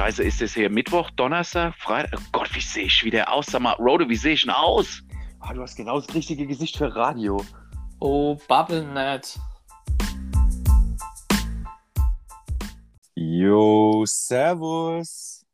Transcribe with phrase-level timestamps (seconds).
[0.00, 2.18] Scheiße, ist es hier Mittwoch, Donnerstag, Freitag?
[2.18, 3.44] Oh Gott, wie sehe ich wieder aus?
[3.48, 5.02] Sag mal, Rode, wie sehe ich denn aus?
[5.40, 7.44] Ah, du hast genau das richtige Gesicht für Radio.
[7.98, 9.38] Oh, BubbleNet.
[13.14, 15.44] Jo, Servus.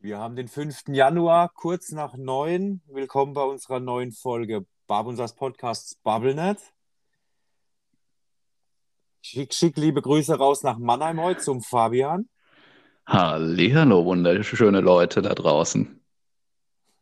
[0.00, 0.88] Wir haben den 5.
[0.88, 2.82] Januar, kurz nach 9.
[2.88, 6.58] Willkommen bei unserer neuen Folge Babunsas Podcasts BubbleNet.
[9.22, 12.28] Schick, schick liebe Grüße raus nach Mannheim heute zum Fabian.
[13.06, 16.00] Hallihallo, wunderschöne Leute da draußen.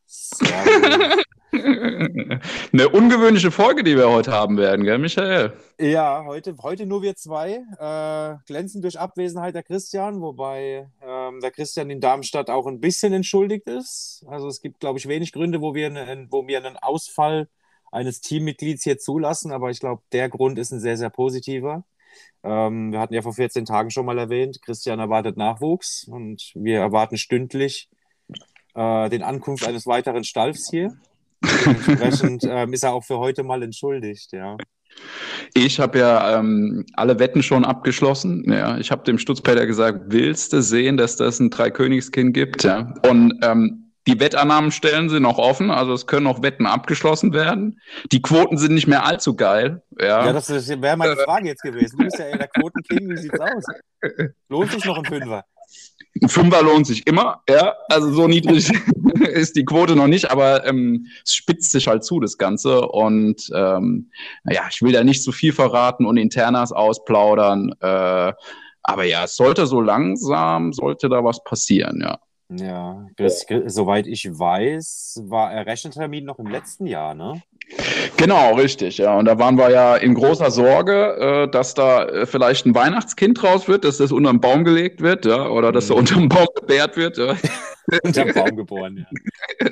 [1.53, 5.55] Eine ungewöhnliche Folge, die wir heute haben werden, gell, Michael?
[5.81, 7.63] Ja, heute, heute nur wir zwei.
[7.79, 13.15] Äh, glänzen durch Abwesenheit der Christian, wobei ähm, der Christian in Darmstadt auch ein bisschen
[13.15, 14.27] entschuldigt ist.
[14.29, 17.49] Also es gibt, glaube ich, wenig Gründe, wo wir, ne, wo wir einen Ausfall
[17.91, 21.85] eines Teammitglieds hier zulassen, aber ich glaube, der Grund ist ein sehr, sehr positiver.
[22.43, 26.79] Ähm, wir hatten ja vor 14 Tagen schon mal erwähnt, Christian erwartet Nachwuchs und wir
[26.79, 27.89] erwarten stündlich
[28.75, 30.97] äh, den Ankunft eines weiteren Stalfs hier.
[31.43, 34.57] Dementsprechend ähm, ist er auch für heute mal entschuldigt, ja.
[35.55, 38.45] Ich habe ja ähm, alle Wetten schon abgeschlossen.
[38.51, 38.79] Ja.
[38.79, 42.65] Ich habe dem Stutzpeter gesagt, willst du sehen, dass das ein Dreikönigskind gibt?
[42.65, 42.95] Ja.
[43.09, 47.81] Und ähm, die Wettannahmenstellen sind noch offen, also es können noch Wetten abgeschlossen werden.
[48.13, 49.83] Die Quoten sind nicht mehr allzu geil.
[49.99, 51.97] Ja, ja das wäre meine Frage jetzt gewesen.
[51.99, 53.65] Du bist ja der Quotenking, wie sieht's aus?
[54.49, 55.45] Lohnt sich noch ein Fünfer?
[56.23, 57.75] Ein Fünfer lohnt sich immer, ja.
[57.89, 58.71] Also so niedrig
[59.33, 62.83] ist die Quote noch nicht, aber ähm, es spitzt sich halt zu, das Ganze.
[62.83, 64.11] Und ähm,
[64.45, 67.75] naja, ich will da nicht zu viel verraten und Internas ausplaudern.
[67.81, 68.33] Äh,
[68.83, 72.19] aber ja, es sollte so langsam, sollte da was passieren, ja.
[72.59, 77.43] Ja, das, soweit ich weiß, war er Rechentermin noch im letzten Jahr, ne?
[78.17, 79.17] Genau, richtig, ja.
[79.19, 83.43] Und da waren wir ja in großer Sorge, äh, dass da äh, vielleicht ein Weihnachtskind
[83.43, 85.95] raus wird, dass das unter den Baum gelegt wird, ja, oder dass mhm.
[85.95, 87.19] er unter dem Baum gebärt wird.
[87.19, 87.37] Ja.
[88.03, 89.07] unter dem Baum geboren,
[89.61, 89.71] ja.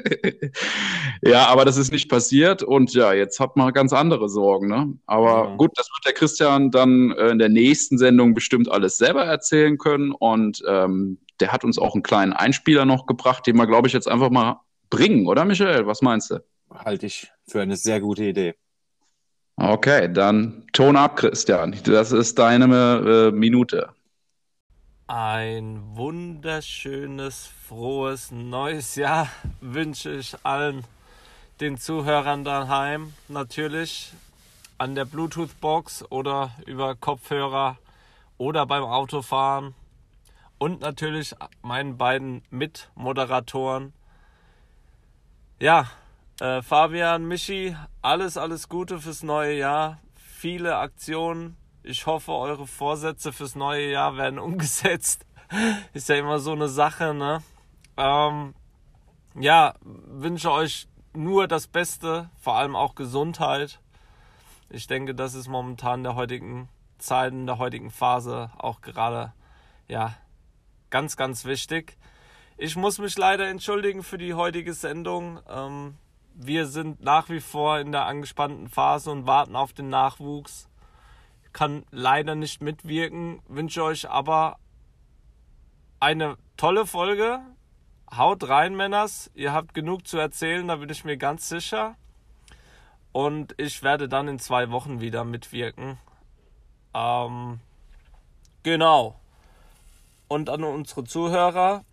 [1.22, 4.92] ja, aber das ist nicht passiert und ja, jetzt hat man ganz andere Sorgen, ne?
[5.06, 5.56] Aber ja.
[5.56, 9.78] gut, das wird der Christian dann äh, in der nächsten Sendung bestimmt alles selber erzählen
[9.78, 13.88] können und ähm, der hat uns auch einen kleinen Einspieler noch gebracht, den wir, glaube
[13.88, 14.60] ich, jetzt einfach mal
[14.90, 15.88] bringen, oder Michael?
[15.88, 16.38] Was meinst du?
[16.72, 18.54] Halte ich für eine sehr gute Idee.
[19.56, 21.76] Okay, dann Ton ab, Christian.
[21.82, 23.88] Das ist deine äh, Minute.
[25.08, 29.28] Ein wunderschönes, frohes neues Jahr
[29.60, 30.84] wünsche ich allen
[31.60, 33.14] den Zuhörern daheim.
[33.26, 34.12] Natürlich
[34.78, 37.78] an der Bluetooth-Box oder über Kopfhörer
[38.38, 39.74] oder beim Autofahren
[40.62, 43.92] und natürlich meinen beiden Mitmoderatoren.
[45.58, 45.90] Ja,
[46.38, 49.98] äh, Fabian, Michi, alles, alles Gute fürs neue Jahr.
[50.14, 51.56] Viele Aktionen.
[51.82, 55.26] Ich hoffe, eure Vorsätze fürs neue Jahr werden umgesetzt.
[55.94, 57.42] Ist ja immer so eine Sache, ne?
[57.96, 58.54] Ähm,
[59.34, 63.80] ja, wünsche euch nur das Beste, vor allem auch Gesundheit.
[64.70, 66.68] Ich denke, das ist momentan der heutigen
[66.98, 69.32] Zeit, in der heutigen Phase auch gerade
[69.88, 70.14] ja
[70.92, 71.96] Ganz, ganz wichtig.
[72.58, 75.40] Ich muss mich leider entschuldigen für die heutige Sendung.
[75.48, 75.96] Ähm,
[76.34, 80.68] wir sind nach wie vor in der angespannten Phase und warten auf den Nachwuchs.
[81.54, 84.58] Kann leider nicht mitwirken, wünsche euch aber
[85.98, 87.40] eine tolle Folge.
[88.14, 89.30] Haut rein, Männers.
[89.32, 91.96] Ihr habt genug zu erzählen, da bin ich mir ganz sicher.
[93.12, 95.98] Und ich werde dann in zwei Wochen wieder mitwirken.
[96.92, 97.60] Ähm,
[98.62, 99.21] genau.
[100.32, 101.84] Und an unsere Zuhörer,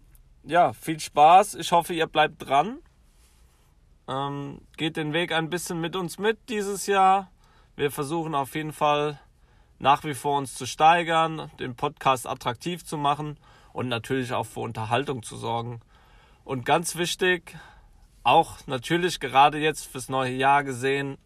[0.43, 1.55] ja, viel Spaß.
[1.55, 2.79] Ich hoffe, ihr bleibt dran.
[4.07, 7.29] Ähm, geht den Weg ein bisschen mit uns mit dieses Jahr.
[7.75, 9.19] Wir versuchen auf jeden Fall
[9.77, 13.37] nach wie vor uns zu steigern, den Podcast attraktiv zu machen
[13.73, 15.81] und natürlich auch für Unterhaltung zu sorgen.
[16.45, 17.57] Und ganz wichtig,
[18.23, 21.17] auch natürlich gerade jetzt fürs neue Jahr gesehen,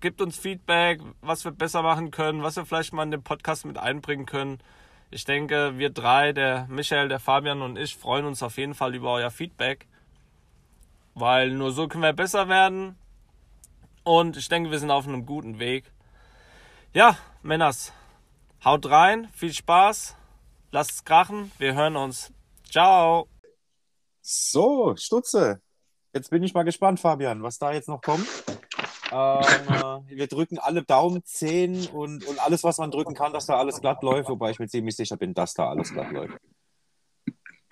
[0.00, 3.64] gibt uns Feedback, was wir besser machen können, was wir vielleicht mal in den Podcast
[3.64, 4.58] mit einbringen können.
[5.10, 8.94] Ich denke, wir drei, der Michael, der Fabian und ich, freuen uns auf jeden Fall
[8.94, 9.86] über euer Feedback,
[11.14, 12.96] weil nur so können wir besser werden.
[14.04, 15.90] Und ich denke, wir sind auf einem guten Weg.
[16.92, 17.92] Ja, Männers,
[18.64, 20.16] haut rein, viel Spaß,
[20.72, 22.32] lasst es krachen, wir hören uns.
[22.70, 23.28] Ciao.
[24.20, 25.62] So, Stutze.
[26.12, 28.26] Jetzt bin ich mal gespannt, Fabian, was da jetzt noch kommt.
[29.10, 33.58] Ähm, wir drücken alle Daumen, Zehen und, und alles, was man drücken kann, dass da
[33.58, 36.38] alles glatt läuft, wobei ich mir ziemlich sicher bin, dass da alles glatt läuft.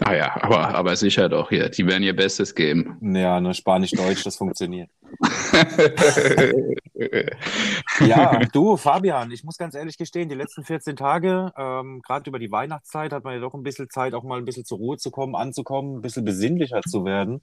[0.04, 1.70] Ah ja, aber, aber sicher doch hier.
[1.70, 2.98] Die werden ihr Bestes geben.
[3.00, 4.90] Ja, ne, Spanisch-Deutsch, das funktioniert.
[8.00, 12.38] ja, du, Fabian, ich muss ganz ehrlich gestehen, die letzten 14 Tage, ähm, gerade über
[12.38, 14.98] die Weihnachtszeit, hat man ja doch ein bisschen Zeit, auch mal ein bisschen zur Ruhe
[14.98, 17.40] zu kommen, anzukommen, ein bisschen besinnlicher zu werden.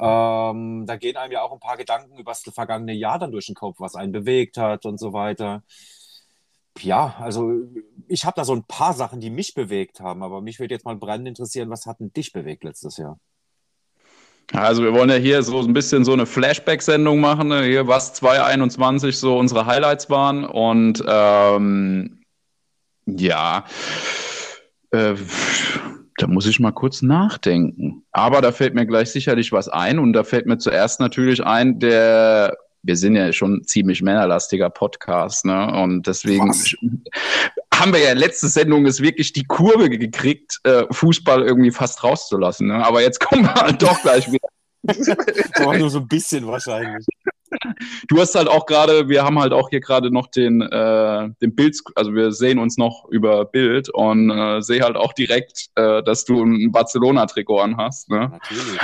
[0.00, 3.46] Ähm, da gehen einem ja auch ein paar Gedanken über das vergangene Jahr dann durch
[3.46, 5.62] den Kopf, was einen bewegt hat und so weiter.
[6.78, 7.52] Ja, also
[8.08, 10.84] ich habe da so ein paar Sachen, die mich bewegt haben, aber mich würde jetzt
[10.84, 13.18] mal brennend interessieren, was hat denn dich bewegt letztes Jahr?
[14.52, 17.62] Also wir wollen ja hier so ein bisschen so eine Flashback-Sendung machen, ne?
[17.64, 22.22] hier was 2021 so unsere Highlights waren und ähm,
[23.06, 23.64] ja,
[24.90, 25.14] äh,
[26.20, 28.04] da muss ich mal kurz nachdenken.
[28.12, 31.78] Aber da fällt mir gleich sicherlich was ein und da fällt mir zuerst natürlich ein,
[31.78, 35.70] der wir sind ja schon ziemlich männerlastiger Podcast, ne?
[35.82, 36.74] Und deswegen was?
[37.74, 42.68] haben wir ja letzte Sendung ist wirklich die Kurve gekriegt, äh, Fußball irgendwie fast rauszulassen.
[42.68, 42.84] Ne?
[42.84, 44.48] Aber jetzt kommen wir halt doch gleich wieder.
[45.56, 47.06] Aber nur so ein bisschen wahrscheinlich.
[48.08, 51.54] Du hast halt auch gerade, wir haben halt auch hier gerade noch den, äh, den
[51.54, 56.02] Bild, also wir sehen uns noch über Bild und äh, sehe halt auch direkt, äh,
[56.02, 58.08] dass du ein Barcelona-Trikot anhast.
[58.08, 58.30] Ne?
[58.30, 58.80] Natürlich.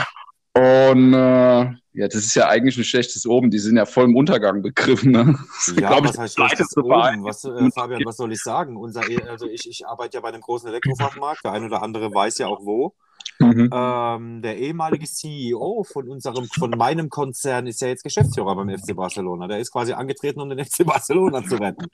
[0.57, 3.51] Und äh, ja, das ist ja eigentlich ein schlechtes Oben.
[3.51, 5.13] Die sind ja voll im Untergang begriffen.
[5.13, 5.39] Ne?
[5.79, 7.25] Ja, glaub, was heißt schlechtes Oben?
[7.25, 8.77] Was, äh, Fabian, was soll ich sagen?
[8.77, 11.45] Unser, e, also ich, ich arbeite ja bei einem großen Elektrofachmarkt.
[11.45, 12.95] Der eine oder andere weiß ja auch wo.
[13.39, 13.71] Mhm.
[13.73, 18.95] Ähm, der ehemalige CEO von unserem, von meinem Konzern ist ja jetzt Geschäftsführer beim FC
[18.95, 19.47] Barcelona.
[19.49, 21.87] Der ist quasi angetreten, um den FC Barcelona zu retten.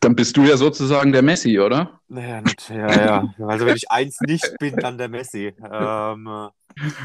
[0.00, 2.00] Dann bist du ja sozusagen der Messi, oder?
[2.08, 3.34] Ja, ja, ja.
[3.46, 5.52] Also wenn ich eins nicht bin, dann der Messi.
[5.70, 6.48] Ähm,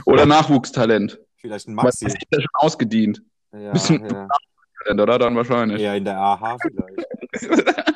[0.05, 1.19] oder Nachwuchstalent.
[1.35, 2.05] Vielleicht ein Maxi.
[2.05, 3.21] ist ja schon ausgedient.
[3.51, 4.27] Ja, Bisschen ja.
[4.83, 5.19] Talent, oder?
[5.19, 5.81] Dann wahrscheinlich.
[5.81, 7.85] Ja, in der AH vielleicht.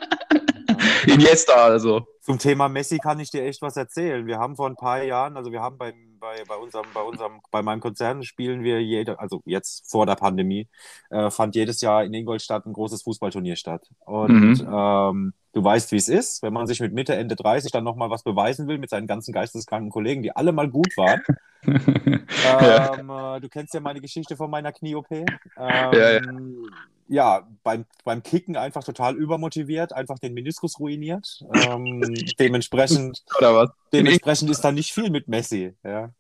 [1.06, 2.07] Iniesta also.
[2.22, 4.28] Zum Thema Messi kann ich dir echt was erzählen.
[4.28, 7.40] Wir haben vor ein paar Jahren, also wir haben beim, bei, bei, unserem, bei, unserem,
[7.50, 10.68] bei meinem Konzern spielen wir jede, also jetzt vor der Pandemie,
[11.10, 13.88] äh, fand jedes Jahr in Ingolstadt ein großes Fußballturnier statt.
[14.06, 14.69] Und mhm.
[14.72, 18.10] ähm, du weißt, wie es ist, wenn man sich mit Mitte, Ende 30 dann nochmal
[18.10, 21.22] was beweisen will mit seinen ganzen geisteskranken Kollegen, die alle mal gut waren.
[21.66, 25.12] ähm, äh, du kennst ja meine Geschichte von meiner Knie-OP.
[25.12, 25.25] Ähm,
[25.57, 26.22] ja, ja.
[27.10, 31.44] Ja, beim, beim Kicken einfach total übermotiviert, einfach den Meniskus ruiniert.
[31.54, 32.02] Ähm,
[32.40, 33.24] dementsprechend,
[33.92, 35.76] dementsprechend ist da nicht viel mit Messi.
[35.84, 36.12] Ja.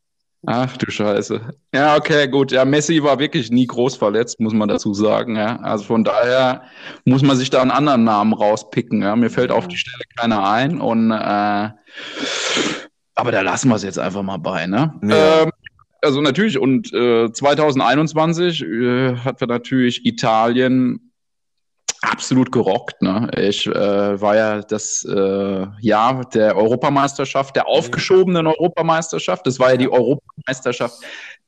[0.45, 1.41] Ach du Scheiße.
[1.73, 2.51] Ja, okay, gut.
[2.51, 5.35] Ja, Messi war wirklich nie groß verletzt, muss man dazu sagen.
[5.35, 5.57] Ja.
[5.59, 6.63] Also von daher
[7.03, 9.01] muss man sich da einen anderen Namen rauspicken.
[9.01, 9.15] Ja.
[9.15, 10.79] Mir fällt auf die Stelle keiner ein.
[10.79, 11.69] Und äh,
[13.15, 14.65] aber da lassen wir es jetzt einfach mal bei.
[14.65, 14.93] Ne?
[15.03, 15.41] Ja.
[15.43, 15.51] Ähm,
[16.01, 21.09] also natürlich, und äh, 2021 äh, hat wir natürlich Italien
[22.01, 23.01] absolut gerockt.
[23.01, 23.31] Ne?
[23.37, 29.47] Ich äh, war ja das äh, Jahr der Europameisterschaft, der aufgeschobenen Europameisterschaft.
[29.47, 31.01] Das war ja die Europameisterschaft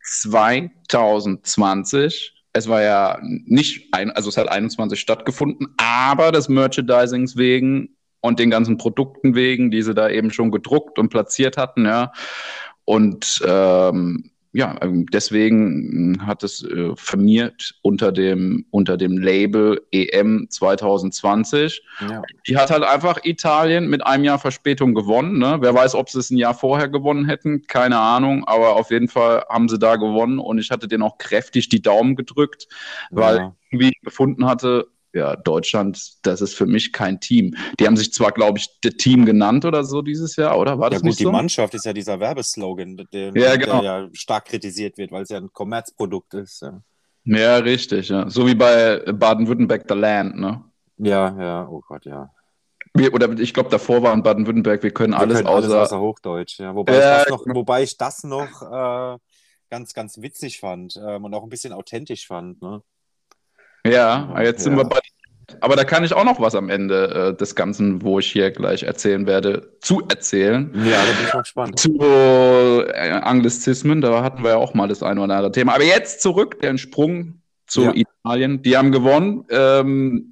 [0.03, 2.33] 2020.
[2.53, 8.39] Es war ja nicht ein, also es hat 21 stattgefunden, aber des Merchandisings wegen und
[8.39, 12.11] den ganzen Produkten wegen, die sie da eben schon gedruckt und platziert hatten, ja.
[12.83, 19.81] Und ähm, ja, ähm, deswegen hm, hat es äh, firmiert unter dem, unter dem Label
[19.91, 21.81] EM 2020.
[22.01, 22.21] Ja.
[22.47, 25.37] Die hat halt einfach Italien mit einem Jahr Verspätung gewonnen.
[25.37, 25.57] Ne?
[25.61, 29.07] Wer weiß, ob sie es ein Jahr vorher gewonnen hätten, keine Ahnung, aber auf jeden
[29.07, 32.67] Fall haben sie da gewonnen und ich hatte denen auch kräftig die Daumen gedrückt,
[33.09, 33.55] weil ja.
[33.71, 37.55] irgendwie ich gefunden hatte, ja, Deutschland, das ist für mich kein Team.
[37.79, 40.79] Die haben sich zwar, glaube ich, das Team genannt oder so dieses Jahr, oder?
[40.79, 41.25] War das ja, gut, nicht so?
[41.25, 43.83] die Mannschaft ist ja dieser Werbeslogan, der ja, genau.
[43.83, 46.61] ja stark kritisiert wird, weil es ja ein Kommerzprodukt ist.
[46.61, 46.81] Ja,
[47.25, 48.29] ja richtig, ja.
[48.29, 50.63] So wie bei Baden-Württemberg The Land, ne?
[50.97, 52.31] Ja, ja, oh Gott, ja.
[52.93, 55.89] Wir, oder ich glaube, davor war in Baden-Württemberg, wir können wir alles, können außer, alles
[55.89, 56.73] außer Hochdeutsch, ja.
[56.73, 59.17] Wobei, äh, ich, das noch, wobei ich das noch äh,
[59.69, 62.81] ganz, ganz witzig fand ähm, und auch ein bisschen authentisch fand, ne?
[63.85, 64.63] Ja, jetzt ja.
[64.65, 64.99] sind wir bei.
[65.59, 68.51] Aber da kann ich auch noch was am Ende äh, des Ganzen, wo ich hier
[68.51, 70.71] gleich erzählen werde, zu erzählen.
[70.85, 71.79] Ja, da bin ich mal gespannt.
[71.79, 75.75] Zu äh, Anglizismen, da hatten wir ja auch mal das eine oder andere Thema.
[75.75, 77.93] Aber jetzt zurück, der Sprung zu ja.
[77.93, 78.61] Italien.
[78.61, 79.45] Die haben gewonnen.
[79.49, 80.30] Ähm,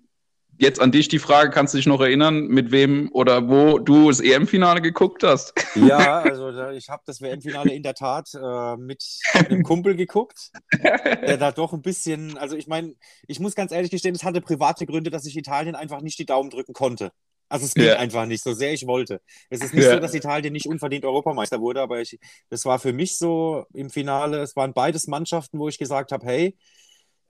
[0.61, 4.09] Jetzt an dich die Frage, kannst du dich noch erinnern, mit wem oder wo du
[4.09, 5.53] das EM-Finale geguckt hast?
[5.73, 9.01] Ja, also ich habe das WM-Finale in der Tat äh, mit
[9.33, 10.51] einem Kumpel geguckt,
[10.83, 12.93] der da doch ein bisschen, also ich meine,
[13.25, 16.25] ich muss ganz ehrlich gestehen, es hatte private Gründe, dass ich Italien einfach nicht die
[16.25, 17.13] Daumen drücken konnte.
[17.47, 17.95] Also es ging ja.
[17.95, 19.21] einfach nicht, so sehr ich wollte.
[19.49, 19.93] Es ist nicht ja.
[19.93, 23.89] so, dass Italien nicht unverdient Europameister wurde, aber ich, das war für mich so im
[23.89, 26.57] Finale, es waren beides Mannschaften, wo ich gesagt habe, hey,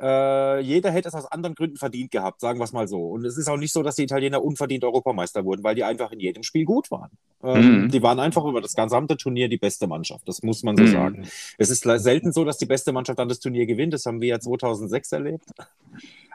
[0.02, 3.10] äh, jeder hätte es aus anderen Gründen verdient gehabt, sagen wir es mal so.
[3.10, 6.12] Und es ist auch nicht so, dass die Italiener unverdient Europameister wurden, weil die einfach
[6.12, 7.12] in jedem Spiel gut waren.
[7.44, 7.92] Ähm, mhm.
[7.92, 10.88] Die waren einfach über das gesamte Turnier die beste Mannschaft, das muss man so mhm.
[10.88, 11.28] sagen.
[11.58, 14.30] Es ist selten so, dass die beste Mannschaft dann das Turnier gewinnt, das haben wir
[14.30, 15.46] ja 2006 erlebt.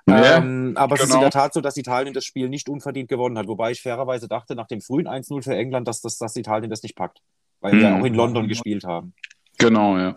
[0.07, 0.97] Ja, ähm, aber genau.
[0.97, 1.23] es ist in genau.
[1.23, 3.49] der Tat so, dass Italien das Spiel nicht unverdient gewonnen hat.
[3.49, 6.83] Wobei ich fairerweise dachte, nach dem frühen 1-0 für England, dass, das, dass Italien das
[6.83, 7.23] nicht packt.
[7.61, 7.81] Weil hm.
[7.81, 9.15] wir auch in London gespielt haben.
[9.57, 10.15] Genau, ja.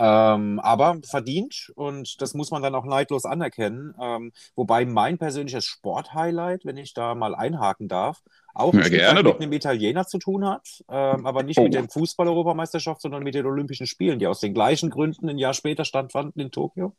[0.00, 3.94] Ähm, aber verdient und das muss man dann auch neidlos anerkennen.
[4.00, 8.22] Ähm, wobei mein persönliches Sporthighlight, wenn ich da mal einhaken darf,
[8.54, 9.40] auch ja, mit doch.
[9.40, 11.64] einem Italiener zu tun hat, ähm, aber nicht oh.
[11.64, 15.54] mit der Fußball-Europameisterschaft, sondern mit den Olympischen Spielen, die aus den gleichen Gründen ein Jahr
[15.54, 16.94] später stattfanden in Tokio.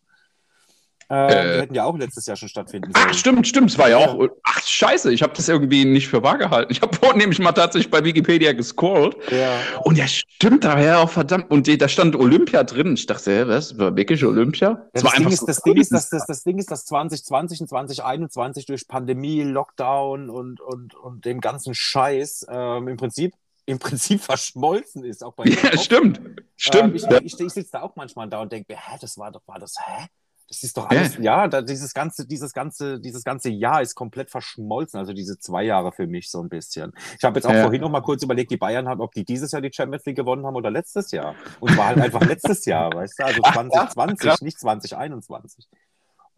[1.12, 3.08] Äh, äh, die hätten ja auch letztes Jahr schon stattfinden sollen.
[3.10, 3.72] Ach, stimmt, stimmt.
[3.72, 4.28] Es war ja, auch.
[4.44, 6.72] Ach, scheiße, ich habe das irgendwie nicht für wahr gehalten.
[6.72, 9.18] Ich habe vorhin nämlich mal tatsächlich bei Wikipedia gescrollt.
[9.32, 9.58] Ja.
[9.84, 11.50] Und ja, stimmt, da war ja auch verdammt.
[11.50, 12.94] Und da stand Olympia drin.
[12.94, 13.78] Ich dachte, hä, was?
[13.80, 14.70] War wirklich Olympia?
[14.70, 16.86] Ja, das, das, Ding ist, so das, Ding ist, das, das, das Ding ist, dass
[16.86, 23.34] 2020 und 2021 durch Pandemie, Lockdown und, und, und dem ganzen Scheiß ähm, im Prinzip
[23.66, 25.24] im Prinzip verschmolzen ist.
[25.24, 26.20] Auch bei ja, stimmt.
[26.56, 26.90] Stimmt.
[26.90, 29.32] Ähm, ich, ich, ich, ich sitze da auch manchmal da und denke, hä, das war
[29.32, 30.08] doch, war das, hä?
[30.50, 34.32] Das ist doch alles, ja, ja dieses ganze, dieses ganze, dieses ganze Jahr ist komplett
[34.32, 35.00] verschmolzen.
[35.00, 36.92] Also diese zwei Jahre für mich so ein bisschen.
[37.18, 37.62] Ich habe jetzt auch ja.
[37.62, 40.18] vorhin noch mal kurz überlegt, die Bayern haben, ob die dieses Jahr die Champions League
[40.18, 41.36] gewonnen haben oder letztes Jahr.
[41.60, 43.26] Und zwar halt einfach letztes Jahr, weißt du?
[43.26, 45.68] Also 2020, Ach, nicht 2021.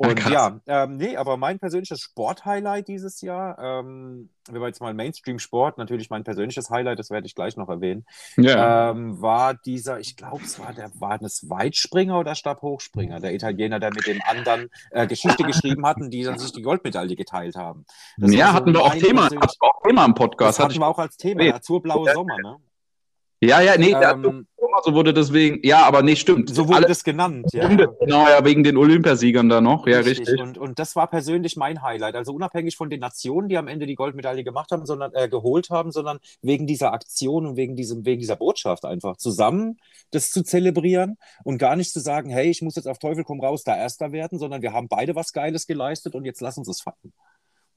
[0.02, 4.96] Und ja, ähm, nee, aber mein persönliches Sporthighlight dieses Jahr, ähm, wenn wir jetzt mal
[4.96, 8.06] Mainstream-Sport, natürlich mein persönliches Highlight, das werde ich gleich noch erwähnen,
[8.36, 8.90] ja.
[8.90, 13.80] ähm, war dieser, ich glaube, es war der, war das Weitspringer oder Stabhochspringer, der Italiener,
[13.80, 17.86] der mit dem anderen äh, Geschichte geschrieben hatten, die dann sich die Goldmedaille geteilt haben.
[18.18, 19.30] Das ja, so hatten wir auch Thema,
[19.60, 20.58] auch Thema im Podcast.
[20.58, 22.58] Das hatten wir auch als Thema, ja, zur blaue Sommer, ne?
[23.44, 24.46] Ja, ja, nee, ähm,
[24.84, 26.54] so wurde deswegen, ja, aber nee, stimmt.
[26.54, 27.68] So wurde Alle, das genannt, ja.
[27.68, 30.20] Genau, ja, wegen den Olympiasiegern da noch, ja, richtig.
[30.28, 30.40] richtig.
[30.40, 32.16] Und, und das war persönlich mein Highlight.
[32.16, 35.72] Also unabhängig von den Nationen, die am Ende die Goldmedaille gemacht haben, sondern äh, geholt
[35.72, 39.80] haben, sondern wegen dieser Aktion und wegen, diesem, wegen dieser Botschaft einfach zusammen
[40.12, 43.40] das zu zelebrieren und gar nicht zu sagen, hey, ich muss jetzt auf Teufel komm
[43.40, 46.68] raus da Erster werden, sondern wir haben beide was Geiles geleistet und jetzt lass uns
[46.68, 47.14] es feiern.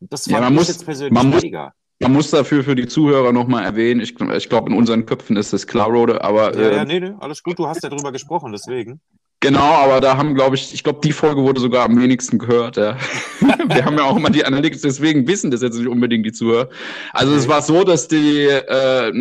[0.00, 1.66] Das fand ja, man muss, jetzt persönlich man mega.
[1.66, 5.36] Muss, man muss dafür für die Zuhörer nochmal erwähnen, ich, ich glaube, in unseren Köpfen
[5.36, 6.54] ist es klar, Rode, aber.
[6.54, 9.00] Ja, äh, ja, nee, nee, alles gut, du hast ja drüber gesprochen, deswegen.
[9.40, 12.78] Genau, aber da haben, glaube ich, ich glaube, die Folge wurde sogar am wenigsten gehört.
[12.78, 12.96] Ja.
[13.40, 16.70] Wir haben ja auch immer die Analytics, deswegen wissen das jetzt nicht unbedingt die Zuhörer.
[17.12, 19.12] Also es war so, dass die äh,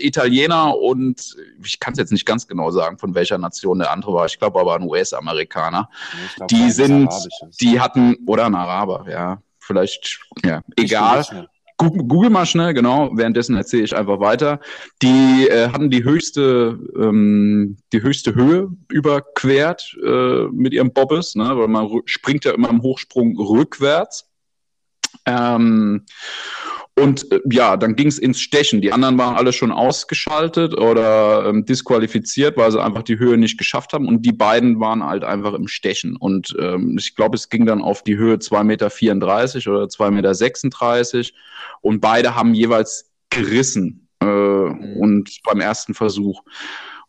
[0.00, 4.14] Italiener und ich kann es jetzt nicht ganz genau sagen, von welcher Nation der andere
[4.14, 4.26] war.
[4.26, 5.88] Ich glaube aber ein US-Amerikaner.
[6.50, 7.12] Die sind,
[7.60, 11.48] die hatten oder ein Araber, ja vielleicht, ja, egal.
[11.76, 13.10] Google, mal schnell, genau.
[13.12, 14.58] Währenddessen erzähle ich einfach weiter.
[15.00, 21.56] Die äh, hatten die höchste, ähm, die höchste Höhe überquert äh, mit ihrem Bobbes, ne?
[21.56, 24.28] weil man springt ja immer im Hochsprung rückwärts.
[25.24, 26.04] Ähm,
[26.98, 28.80] und äh, ja, dann ging es ins Stechen.
[28.80, 33.58] Die anderen waren alle schon ausgeschaltet oder ähm, disqualifiziert, weil sie einfach die Höhe nicht
[33.58, 34.06] geschafft haben.
[34.06, 36.16] Und die beiden waren halt einfach im Stechen.
[36.16, 41.30] Und ähm, ich glaube, es ging dann auf die Höhe 2,34 Meter oder 2,36 Meter.
[41.80, 44.08] Und beide haben jeweils gerissen.
[44.20, 44.96] Äh, mhm.
[44.96, 46.42] Und beim ersten Versuch.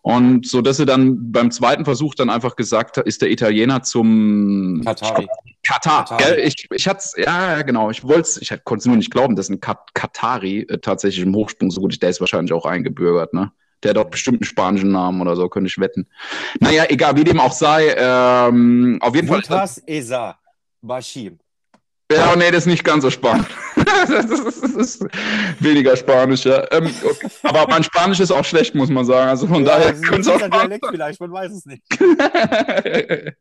[0.01, 3.83] Und so, dass er dann beim zweiten Versuch dann einfach gesagt hat, ist der Italiener
[3.83, 5.27] zum Katari.
[5.67, 6.05] Katar.
[6.05, 6.41] Katari.
[6.41, 7.89] Ich, ich hatte ja, genau.
[7.89, 11.35] Ich wollte ich konnte es nur nicht glauben, dass ein Kat Katari äh, tatsächlich im
[11.35, 12.01] Hochsprung so gut ist.
[12.01, 13.51] Der ist wahrscheinlich auch eingebürgert, ne?
[13.83, 16.07] Der hat auch bestimmt einen spanischen Namen oder so, könnte ich wetten.
[16.59, 17.95] Naja, egal, wie dem auch sei.
[17.97, 19.41] Ähm, auf jeden Fall.
[19.47, 20.37] Was Esa
[20.81, 21.39] Bashim.
[22.11, 23.45] Ja, nee, das ist nicht ganz so spannend.
[23.75, 25.05] das, ist, das, ist,
[25.59, 26.65] weniger Spanisch, ja.
[26.71, 27.27] Ähm, okay.
[27.43, 29.29] Aber mein Spanisch ist auch schlecht, muss man sagen.
[29.29, 30.49] Also von ja, daher könnte es auch.
[30.49, 31.83] Dialekt vielleicht, man weiß es nicht.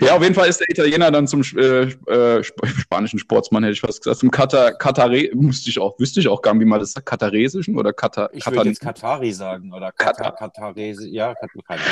[0.00, 3.80] ja, auf jeden Fall ist der Italiener dann zum äh, äh, spanischen Sportsmann, hätte ich
[3.80, 6.80] fast gesagt, zum Katar, Katare, musste ich auch, wüsste ich auch gar nicht, wie man
[6.80, 8.30] das sagt, Kataresischen oder Katar.
[8.32, 11.34] Ich würde jetzt Katari sagen oder Katar, Katarese, ja,
[11.66, 11.82] Ahnung.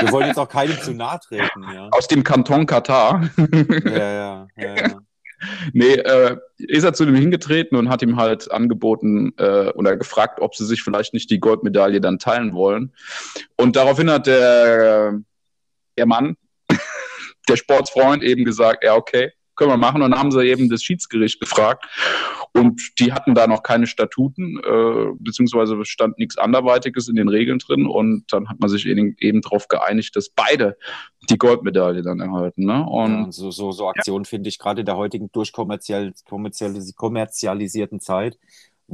[0.00, 1.88] Wir wollen jetzt auch keinem zu nahe treten, ja.
[1.90, 3.28] Aus dem Kanton Katar.
[3.84, 4.76] ja, ja, ja.
[4.76, 4.98] ja.
[5.72, 10.40] Nee, äh, ist er zu dem hingetreten und hat ihm halt angeboten äh, oder gefragt,
[10.40, 12.92] ob sie sich vielleicht nicht die Goldmedaille dann teilen wollen.
[13.56, 15.18] Und daraufhin hat der,
[15.98, 16.36] der Mann,
[17.48, 20.02] der Sportsfreund, eben gesagt, ja, okay, können wir machen.
[20.02, 21.84] Und dann haben sie eben das Schiedsgericht gefragt.
[22.54, 27.58] Und die hatten da noch keine Statuten, äh, beziehungsweise stand nichts anderweitiges in den Regeln
[27.58, 27.86] drin.
[27.86, 30.76] Und dann hat man sich eben, eben darauf geeinigt, dass beide
[31.30, 32.64] die Goldmedaille dann erhalten.
[32.64, 32.84] Ne?
[32.84, 34.28] Und, ja, so, so, so Aktionen ja.
[34.28, 38.38] finde ich gerade in der heutigen durchkommerzialisierten kommerzialisierten Zeit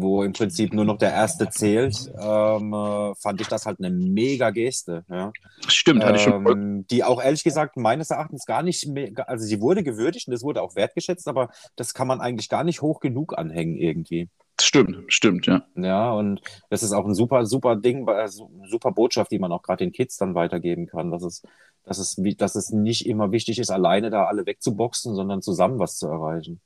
[0.01, 3.91] wo im Prinzip nur noch der Erste zählt, ähm, äh, fand ich das halt eine
[3.91, 5.05] mega Geste.
[5.11, 5.33] Ja.
[5.67, 6.47] Stimmt, hatte ähm, ich schon.
[6.47, 10.35] Ähm, die auch ehrlich gesagt meines Erachtens gar nicht, mehr, also sie wurde gewürdigt und
[10.35, 14.29] es wurde auch wertgeschätzt, aber das kann man eigentlich gar nicht hoch genug anhängen irgendwie.
[14.61, 15.63] Stimmt, stimmt, ja.
[15.77, 16.41] Ja, und
[16.71, 19.93] das ist auch ein super, super Ding, äh, super Botschaft, die man auch gerade den
[19.93, 21.43] Kids dann weitergeben kann, dass es,
[21.85, 25.97] dass es, dass es nicht immer wichtig ist, alleine da alle wegzuboxen, sondern zusammen was
[25.97, 26.61] zu erreichen.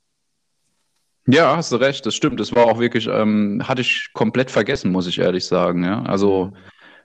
[1.27, 2.41] Ja, hast du recht, das stimmt.
[2.41, 5.85] Das war auch wirklich, ähm, hatte ich komplett vergessen, muss ich ehrlich sagen.
[5.85, 6.57] Ja, also mhm.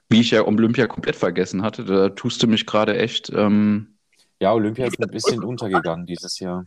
[0.09, 3.29] wie ich ja Olympia komplett vergessen hatte, da tust du mich gerade echt.
[3.29, 3.97] Ähm,
[4.39, 6.65] ja, Olympia ist ein bisschen untergegangen dieses Jahr.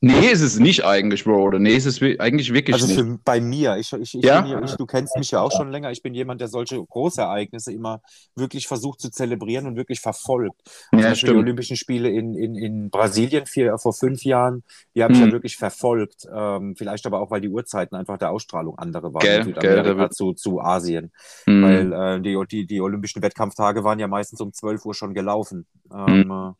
[0.00, 1.42] Nee, ist es nicht eigentlich, Bro.
[1.42, 3.24] Oder nee, ist es eigentlich wirklich also nicht.
[3.24, 4.44] bei mir, ich, ich, ich, ja?
[4.44, 5.90] ja ich, du kennst mich ja auch schon länger.
[5.92, 8.02] Ich bin jemand, der solche Großereignisse immer
[8.36, 10.60] wirklich versucht zu zelebrieren und wirklich verfolgt.
[10.90, 11.32] Also ja, stimmt.
[11.32, 14.62] Die Olympischen Spiele in, in, in Brasilien vier, vor fünf Jahren,
[14.94, 15.32] die habe ich ja mhm.
[15.32, 16.26] wirklich verfolgt.
[16.30, 19.22] Ähm, vielleicht aber auch, weil die Uhrzeiten einfach der Ausstrahlung andere waren.
[19.22, 21.12] Gell, Südamerika gell, zu, zu Asien.
[21.46, 21.62] Mhm.
[21.62, 25.66] Weil äh, die, die, die Olympischen Wettkampftage waren ja meistens um 12 Uhr schon gelaufen.
[25.92, 26.54] Ähm, mhm.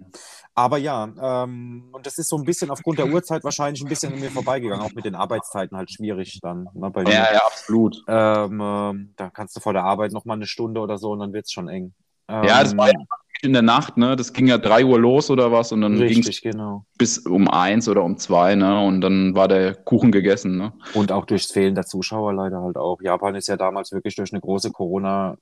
[0.55, 4.13] Aber ja, ähm, und das ist so ein bisschen aufgrund der Uhrzeit wahrscheinlich ein bisschen
[4.13, 6.69] an mir vorbeigegangen, auch mit den Arbeitszeiten halt schwierig dann.
[6.75, 8.05] Ne, ja, ja, absolut.
[8.07, 11.19] Ähm, äh, da kannst du vor der Arbeit noch mal eine Stunde oder so und
[11.19, 11.95] dann wird es schon eng.
[12.29, 13.07] ja, das war ja ähm,
[13.45, 14.17] in der Nacht, ne?
[14.17, 16.85] Das ging ja drei Uhr los oder was und dann ging es genau.
[16.97, 18.81] bis um eins oder um zwei, ne?
[18.85, 20.73] Und dann war der Kuchen gegessen, ne?
[20.95, 23.01] Und auch durchs Fehlen der Zuschauer leider halt auch.
[23.03, 25.37] Japan ist ja damals wirklich durch eine große Corona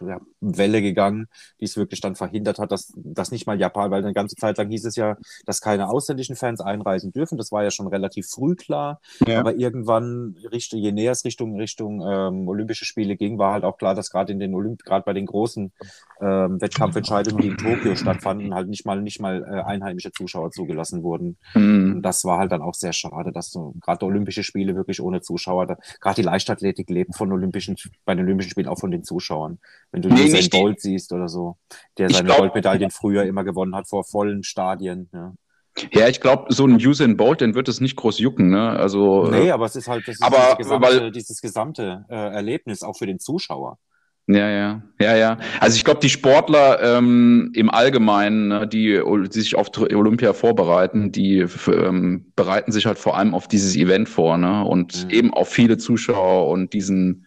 [0.00, 1.26] ja, Welle gegangen,
[1.60, 4.58] die es wirklich dann verhindert hat, dass, dass nicht mal Japan, weil eine ganze Zeit
[4.58, 7.38] lang hieß es ja, dass keine ausländischen Fans einreisen dürfen.
[7.38, 9.00] Das war ja schon relativ früh klar.
[9.26, 9.40] Ja.
[9.40, 13.78] Aber irgendwann, Richtung, je näher es Richtung, Richtung ähm, Olympische Spiele ging, war halt auch
[13.78, 15.72] klar, dass gerade in den Olymp gerade bei den großen
[16.20, 21.02] ähm, Wettkampfentscheidungen, die in Tokio stattfanden, halt nicht mal nicht mal äh, einheimische Zuschauer zugelassen
[21.02, 21.38] wurden.
[21.54, 21.96] Mhm.
[21.96, 25.20] Und das war halt dann auch sehr schade, dass so gerade Olympische Spiele wirklich ohne
[25.20, 29.39] Zuschauer, gerade die Leichtathletik lebt von Olympischen, bei den Olympischen Spielen auch von den Zuschauern.
[29.40, 29.58] Zuschauern.
[29.92, 31.56] Wenn du nee, Usain Bolt siehst oder so,
[31.98, 35.08] der seine glaub, Goldmedaillen früher immer gewonnen hat vor vollen Stadien.
[35.12, 35.34] Ja.
[35.92, 38.70] Ja, ich glaube, so ein Usain Bolt, den wird es nicht groß jucken, ne?
[38.70, 42.04] Also, nee, äh, aber es ist halt das ist aber, dieses gesamte, weil, dieses gesamte
[42.08, 43.78] äh, Erlebnis auch für den Zuschauer.
[44.26, 45.38] Ja, ja, ja, ja.
[45.58, 51.10] Also ich glaube, die Sportler ähm, im Allgemeinen, ne, die, die sich auf Olympia vorbereiten,
[51.10, 54.64] die ähm, bereiten sich halt vor allem auf dieses Event vor, ne?
[54.64, 55.10] Und mhm.
[55.10, 57.26] eben auf viele Zuschauer und diesen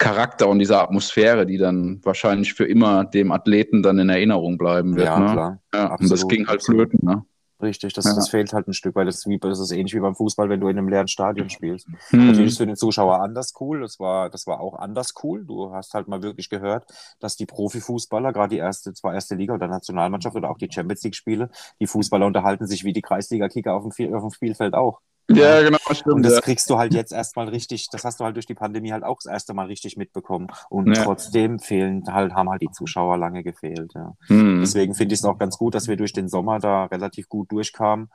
[0.00, 4.96] Charakter und diese Atmosphäre, die dann wahrscheinlich für immer dem Athleten dann in Erinnerung bleiben
[4.96, 5.06] wird.
[5.06, 5.32] Ja, ne?
[5.32, 5.62] klar.
[5.74, 7.24] Ja, absolut, und das ging halt flöten, ne?
[7.60, 8.14] Richtig, das, ja.
[8.14, 10.48] das fehlt halt ein Stück, weil das, ist, wie, das ist ähnlich wie beim Fußball,
[10.48, 11.86] wenn du in einem leeren Stadion spielst.
[12.10, 12.28] Mhm.
[12.28, 15.44] Natürlich ist für den Zuschauer anders cool, das war, das war auch anders cool.
[15.44, 16.86] Du hast halt mal wirklich gehört,
[17.20, 21.02] dass die Profifußballer, gerade die erste, zwar erste Liga oder Nationalmannschaft oder auch die Champions
[21.02, 25.00] League-Spiele, die Fußballer unterhalten sich wie die Kreisliga-Kicker auf auf dem Spielfeld auch.
[25.36, 26.16] Ja, genau, stimmt.
[26.16, 26.40] Und das ja.
[26.40, 29.18] kriegst du halt jetzt erstmal richtig, das hast du halt durch die Pandemie halt auch
[29.22, 30.48] das erste Mal richtig mitbekommen.
[30.68, 31.04] Und ja.
[31.04, 33.92] trotzdem fehlen halt, haben halt die Zuschauer lange gefehlt.
[33.94, 34.14] Ja.
[34.26, 34.60] Hm.
[34.60, 37.50] Deswegen finde ich es auch ganz gut, dass wir durch den Sommer da relativ gut
[37.52, 38.10] durchkamen.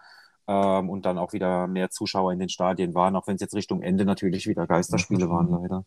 [0.48, 3.56] Ähm, und dann auch wieder mehr Zuschauer in den Stadien waren, auch wenn es jetzt
[3.56, 5.86] Richtung Ende natürlich wieder Geisterspiele waren, leider.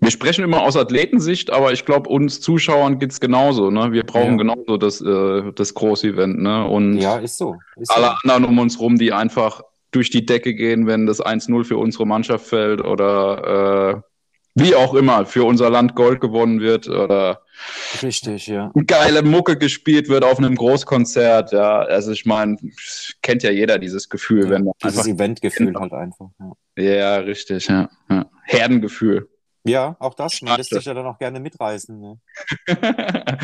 [0.00, 3.70] Wir sprechen immer aus Athletensicht, aber ich glaube, uns Zuschauern geht es genauso.
[3.70, 3.90] Ne?
[3.92, 4.36] Wir brauchen ja.
[4.36, 6.42] genauso das, äh, das Groß-Event.
[6.42, 6.68] Ne?
[6.68, 7.56] Und ja, ist so.
[7.76, 8.12] Ist alle so.
[8.22, 9.62] anderen um uns rum, die einfach
[9.94, 14.10] durch die Decke gehen, wenn das 1-0 für unsere Mannschaft fällt oder äh,
[14.54, 17.42] wie auch immer für unser Land Gold gewonnen wird oder
[18.02, 18.72] Richtig, ja.
[18.86, 21.52] geile Mucke gespielt wird auf einem Großkonzert.
[21.52, 22.56] Ja, also ich meine,
[23.22, 26.28] kennt ja jeder dieses Gefühl, ja, wenn dieses Eventgefühl halt einfach.
[26.76, 27.88] Ja, ja richtig, ja.
[28.10, 28.26] ja.
[28.44, 29.28] Herdengefühl.
[29.66, 30.42] Ja, auch das.
[30.42, 31.98] Man lässt sich ja dann auch gerne mitreißen.
[31.98, 32.18] Ne?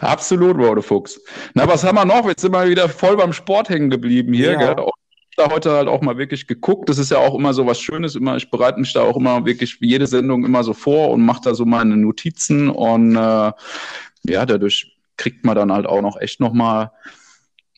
[0.00, 1.18] Absolut, Rode Fuchs.
[1.54, 2.28] Na, was haben wir noch?
[2.28, 4.52] Jetzt sind wir wieder voll beim Sport hängen geblieben hier.
[4.52, 4.74] Ja.
[4.74, 4.84] Gell?
[5.36, 6.88] Da heute halt auch mal wirklich geguckt.
[6.88, 8.14] Das ist ja auch immer so was Schönes.
[8.14, 11.42] Immer, ich bereite mich da auch immer wirklich jede Sendung immer so vor und mache
[11.44, 13.52] da so meine Notizen und äh,
[14.24, 16.92] ja, dadurch kriegt man dann halt auch noch echt noch mal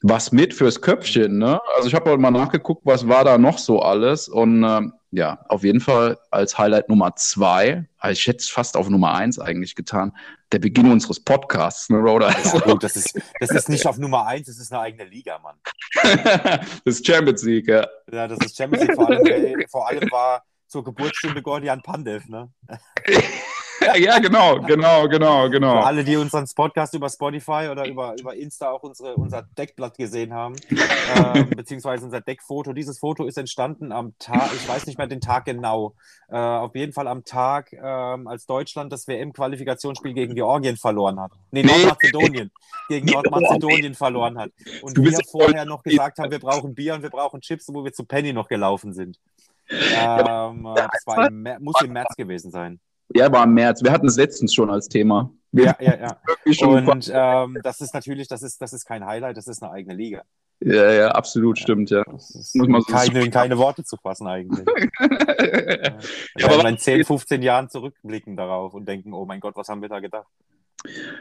[0.03, 1.39] was mit fürs Köpfchen.
[1.39, 1.61] Ne?
[1.77, 4.83] Also ich habe halt mal nachgeguckt, was war da noch so alles und äh,
[5.15, 9.15] ja, auf jeden Fall als Highlight Nummer zwei, also ich hätte es fast auf Nummer
[9.15, 10.13] eins eigentlich getan,
[10.51, 12.35] der Beginn unseres Podcasts, ne, Roder?
[12.45, 15.39] Ja, gut, das ist, das ist nicht auf Nummer eins, das ist eine eigene Liga,
[15.39, 15.57] Mann.
[16.03, 17.87] das ist Champions League, ja.
[18.11, 18.97] Ja, das ist Champions League.
[18.97, 22.53] Vor allem, vor allem war zur Geburtsstunde Gordian Pandev, ne?
[23.97, 25.81] ja, genau, genau, genau, genau.
[25.81, 29.97] Für alle, die unseren Podcast über Spotify oder über, über Insta auch unsere, unser Deckblatt
[29.97, 32.73] gesehen haben, äh, beziehungsweise unser Deckfoto.
[32.73, 35.95] Dieses Foto ist entstanden am Tag, ich weiß nicht mehr den Tag genau,
[36.29, 41.33] äh, auf jeden Fall am Tag, äh, als Deutschland das WM-Qualifikationsspiel gegen Georgien verloren hat.
[41.51, 41.73] Nee, nee.
[41.73, 42.51] Nordmazedonien.
[42.89, 44.51] Gegen Nordmazedonien verloren hat.
[44.83, 47.93] Und wir vorher noch gesagt haben, wir brauchen Bier und wir brauchen Chips, wo wir
[47.93, 49.19] zu Penny noch gelaufen sind.
[49.69, 52.81] Ähm, äh, das war im, muss im März gewesen sein.
[53.13, 53.83] Ja, war im März.
[53.83, 55.31] Wir hatten es letztens schon als Thema.
[55.53, 56.17] Ja, ja, ja.
[56.67, 59.95] Und ähm, das ist natürlich, das ist, das ist kein Highlight, das ist eine eigene
[59.95, 60.23] Liga.
[60.61, 62.03] Ja, ja, absolut, stimmt, ja.
[62.07, 64.65] Muss man so keine, keine Worte zu fassen eigentlich.
[65.01, 65.99] ja.
[66.39, 69.83] Ja, aber in 10, 15 Jahren zurückblicken darauf und denken, oh mein Gott, was haben
[69.83, 70.27] wir da gedacht?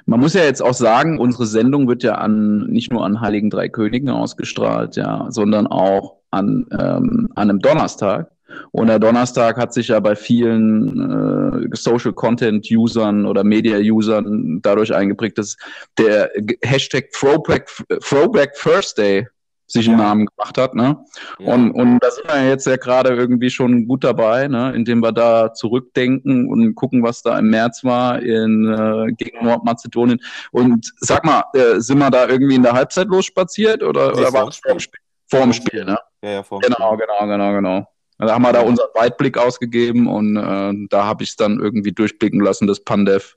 [0.05, 3.49] Man muss ja jetzt auch sagen, unsere Sendung wird ja an nicht nur an Heiligen
[3.49, 8.31] Drei Königen ausgestrahlt, ja, sondern auch an, ähm, an einem Donnerstag.
[8.71, 14.59] Und der Donnerstag hat sich ja bei vielen äh, Social Content Usern oder Media Usern
[14.61, 15.57] dadurch eingeprägt, dass
[15.97, 16.31] der
[16.63, 17.69] Hashtag Throwback,
[18.01, 19.27] Throwback Thursday
[19.73, 20.75] sich einen Namen gemacht hat.
[20.75, 20.97] Ne?
[21.39, 21.53] Ja.
[21.53, 24.73] Und, und da sind wir jetzt ja gerade irgendwie schon gut dabei, ne?
[24.75, 30.19] indem wir da zurückdenken und gucken, was da im März war in, äh, gegen Nordmazedonien.
[30.51, 34.33] Und sag mal, äh, sind wir da irgendwie in der Halbzeit losspaziert oder, nee, oder
[34.33, 34.99] war das vor dem Spiel?
[35.27, 35.97] Vor dem Spiel, ne?
[36.21, 37.07] Ja, ja, vor dem genau, Spiel.
[37.07, 37.87] genau, genau, genau.
[38.17, 41.91] Da haben wir da unseren Weitblick ausgegeben und äh, da habe ich es dann irgendwie
[41.91, 43.35] durchblicken lassen, dass Pandev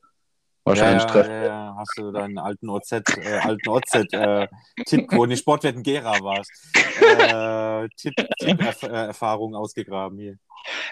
[0.64, 1.30] wahrscheinlich ja, treffen.
[1.30, 3.02] Ja, ja, hast du deinen alten OZ, äh,
[3.42, 4.48] alten OZ äh,
[4.84, 10.36] Tipp, wo die Sportwetten Gera warst, äh, Tipp, Tipp -Erf Erfahrung ausgegraben hier.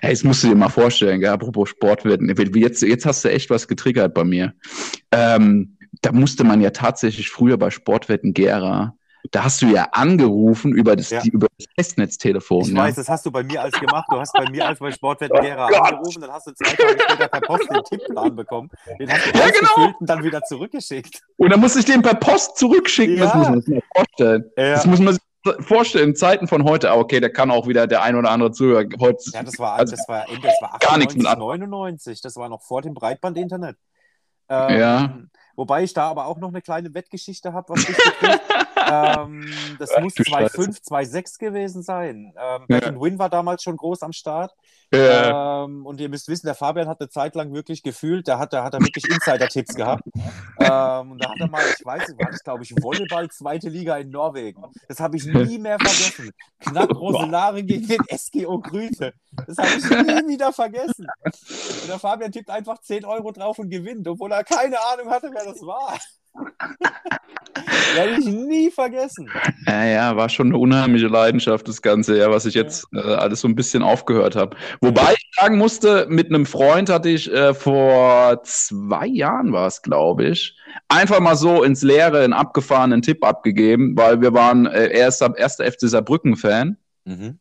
[0.01, 1.31] Hey, das musst du dir mal vorstellen, gell?
[1.31, 2.29] apropos Sportwetten.
[2.55, 4.55] Jetzt, jetzt hast du echt was getriggert bei mir.
[5.11, 8.97] Ähm, da musste man ja tatsächlich früher bei Sportwetten Gera
[9.31, 11.21] da hast du ja angerufen über das, Ja.
[11.21, 12.63] die, über das Festnetztelefon.
[12.63, 12.81] Ich ne?
[12.81, 14.07] weiß, das hast du bei mir als gemacht.
[14.11, 17.29] Du hast bei mir als bei Sportwetten Gera angerufen, dann hast du zwei Tage später
[17.29, 18.71] per Post den Tippplan bekommen.
[19.01, 19.93] Den hast du Ja, genau.
[19.99, 21.21] und dann wieder zurückgeschickt.
[21.37, 23.19] Und dann muss ich den per Post zurückschicken.
[23.19, 23.39] Das Ja.
[23.39, 24.45] muss man sich mal vorstellen.
[24.57, 24.71] Ja.
[24.75, 25.23] Das muss man sich
[25.67, 26.11] vorstellen.
[26.11, 28.85] In Zeiten von heute, ah, okay, da kann auch wieder der ein oder andere Zuhörer
[29.01, 29.19] heute.
[29.33, 32.21] Ja, das war, Also, das war Ende, das war gar nichts mit 98, 99.
[32.21, 33.77] Das war noch vor dem Breitband-Internet.
[34.49, 35.19] Ähm, Ja.
[35.57, 38.41] Wobei ich da aber auch noch eine kleine Wettgeschichte habe, was betrifft.
[38.91, 39.47] Ähm,
[39.79, 42.35] das Ach, muss du 2,5, 2,6 gewesen sein.
[42.39, 43.01] Ähm, Ja.
[43.01, 44.53] Win war damals schon groß am Start.
[44.93, 48.39] äh, Ähm, und ihr müsst wissen, der Fabian hat eine Zeit lang wirklich gefühlt, da
[48.39, 50.03] hat, er- hat er wirklich Insider-Tipps gehabt.
[50.61, 53.69] Ähm, und da hat er mal, ich weiß nicht, war das glaube ich Volleyball, zweite
[53.69, 54.63] Liga in Norwegen.
[54.89, 56.31] Das habe ich nie mehr vergessen.
[56.61, 59.15] Knack Roselare gegen den SGO Grüte.
[59.47, 61.07] Das habe ich nie wieder vergessen.
[61.25, 65.31] Und der Fabian tippt einfach 10 Euro drauf und gewinnt, obwohl er keine Ahnung hatte,
[65.33, 65.99] wer das war.
[67.95, 69.31] Werde ich nie vergessen.
[69.67, 73.41] ja, ja, war schon eine unheimliche Leidenschaft, das Ganze, ja, was ich jetzt äh, alles
[73.41, 74.57] so ein bisschen aufgehört habe.
[74.81, 79.83] Wobei ich sagen musste, mit einem Freund hatte ich äh, vor zwei Jahren war es,
[79.83, 80.57] glaube ich,
[80.89, 85.65] einfach mal so ins Leere einen abgefahrenen Tipp abgegeben, weil wir waren äh, erster, erster
[85.65, 86.77] FC Saarbrücken-Fan.
[87.05, 87.39] Mhm.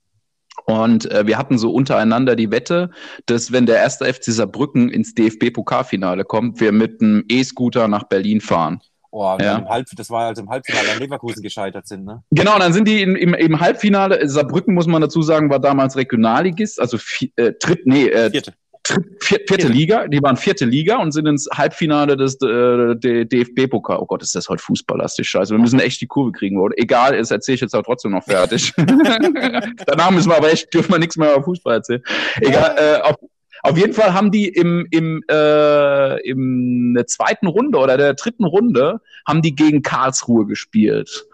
[0.66, 2.90] Und äh, wir hatten so untereinander die Wette,
[3.26, 8.40] dass wenn der erste FC Saarbrücken ins DFB-Pokalfinale kommt, wir mit einem E-Scooter nach Berlin
[8.40, 8.82] fahren.
[9.12, 9.64] Oh, Ja.
[9.70, 12.24] Halb, das war als im Halbfinale an Leverkusen gescheitert sind, ne?
[12.32, 15.96] Genau, dann sind die in, im, im Halbfinale, Saarbrücken muss man dazu sagen, war damals
[15.96, 16.98] Regionalligist, also
[17.36, 18.54] äh, Dritt, nee, äh, Vierte.
[18.86, 23.98] Vierte Liga, die waren vierte Liga und sind ins Halbfinale des äh, der DFB-Pokal.
[23.98, 25.54] Oh Gott, ist das heute fußballastig, scheiße.
[25.54, 26.76] Wir müssen echt die Kurve kriegen, oder?
[26.78, 28.74] Egal, das erzähle ich jetzt aber trotzdem noch fertig.
[29.86, 32.04] Danach müssen wir aber echt, dürfen wir nichts mehr über Fußball erzählen.
[32.42, 33.16] Egal, äh, auf,
[33.62, 38.44] auf jeden Fall haben die im, im, äh, im der zweiten Runde oder der dritten
[38.44, 41.26] Runde haben die gegen Karlsruhe gespielt.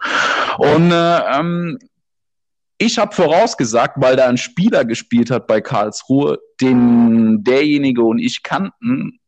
[0.58, 1.78] Und äh, ähm,
[2.82, 8.42] ich habe vorausgesagt, weil da ein Spieler gespielt hat bei Karlsruhe, den derjenige und ich
[8.42, 9.20] kannten,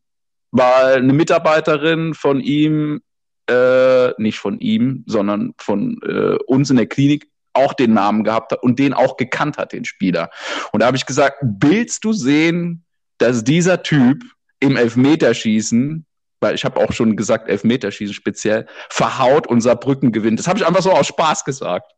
[0.49, 3.01] war eine Mitarbeiterin von ihm,
[3.47, 8.51] äh, nicht von ihm, sondern von äh, uns in der Klinik auch den Namen gehabt
[8.51, 10.31] hat und den auch gekannt hat, den Spieler.
[10.71, 12.83] Und da habe ich gesagt, willst du sehen,
[13.19, 14.23] dass dieser Typ
[14.59, 16.07] im Elfmeterschießen,
[16.39, 20.39] weil ich habe auch schon gesagt, Elfmeterschießen speziell, verhaut und Saarbrücken gewinnt.
[20.39, 21.93] Das habe ich einfach so aus Spaß gesagt.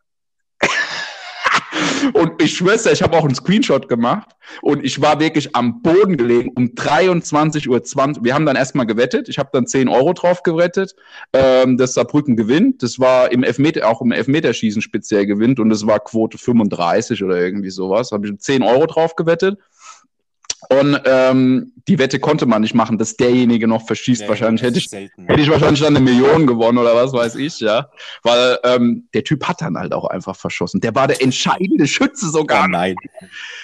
[2.14, 4.30] Und ich schwör's dir, ich habe auch einen Screenshot gemacht
[4.62, 8.24] und ich war wirklich am Boden gelegen um 23.20 Uhr.
[8.24, 9.30] Wir haben dann erstmal gewettet.
[9.30, 10.96] Ich habe dann 10 Euro drauf gewettet,
[11.34, 12.84] ähm, dass Saarbrücken gewinnt.
[12.84, 17.40] Das war im Elfmeter, auch im Elfmeterschießen speziell gewinnt und das war Quote 35 oder
[17.40, 18.12] irgendwie sowas.
[18.12, 19.58] Habe ich 10 Euro drauf gewettet.
[20.70, 24.22] Und ähm, die Wette konnte man nicht machen, dass derjenige noch verschießt.
[24.22, 25.28] Nee, wahrscheinlich hätte ich selten.
[25.28, 27.90] hätte ich wahrscheinlich dann eine Million gewonnen oder was weiß ich, ja.
[28.24, 30.82] Weil ähm, der Typ hat dann halt auch einfach verschossen.
[30.82, 32.66] Der war der entscheidende Schütze sogar.
[32.66, 32.96] Oh nein.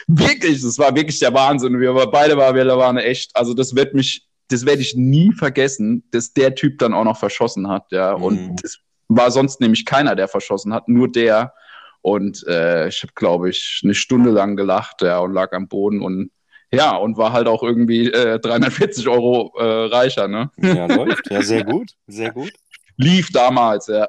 [0.07, 1.79] Wirklich, das war wirklich der Wahnsinn.
[1.79, 5.31] Wir waren, beide waren, wir waren echt, also das wird mich, das werde ich nie
[5.33, 8.17] vergessen, dass der Typ dann auch noch verschossen hat, ja.
[8.17, 8.23] Mhm.
[8.23, 11.53] Und es war sonst nämlich keiner, der verschossen hat, nur der.
[12.01, 16.01] Und äh, ich habe, glaube ich, eine Stunde lang gelacht, ja, und lag am Boden
[16.01, 16.31] und
[16.73, 20.51] ja, und war halt auch irgendwie äh, 340 Euro äh, reicher, ne?
[20.57, 21.29] Ja, läuft.
[21.29, 21.91] Ja, sehr gut.
[22.07, 22.51] Sehr gut.
[22.97, 24.07] Lief damals, ja.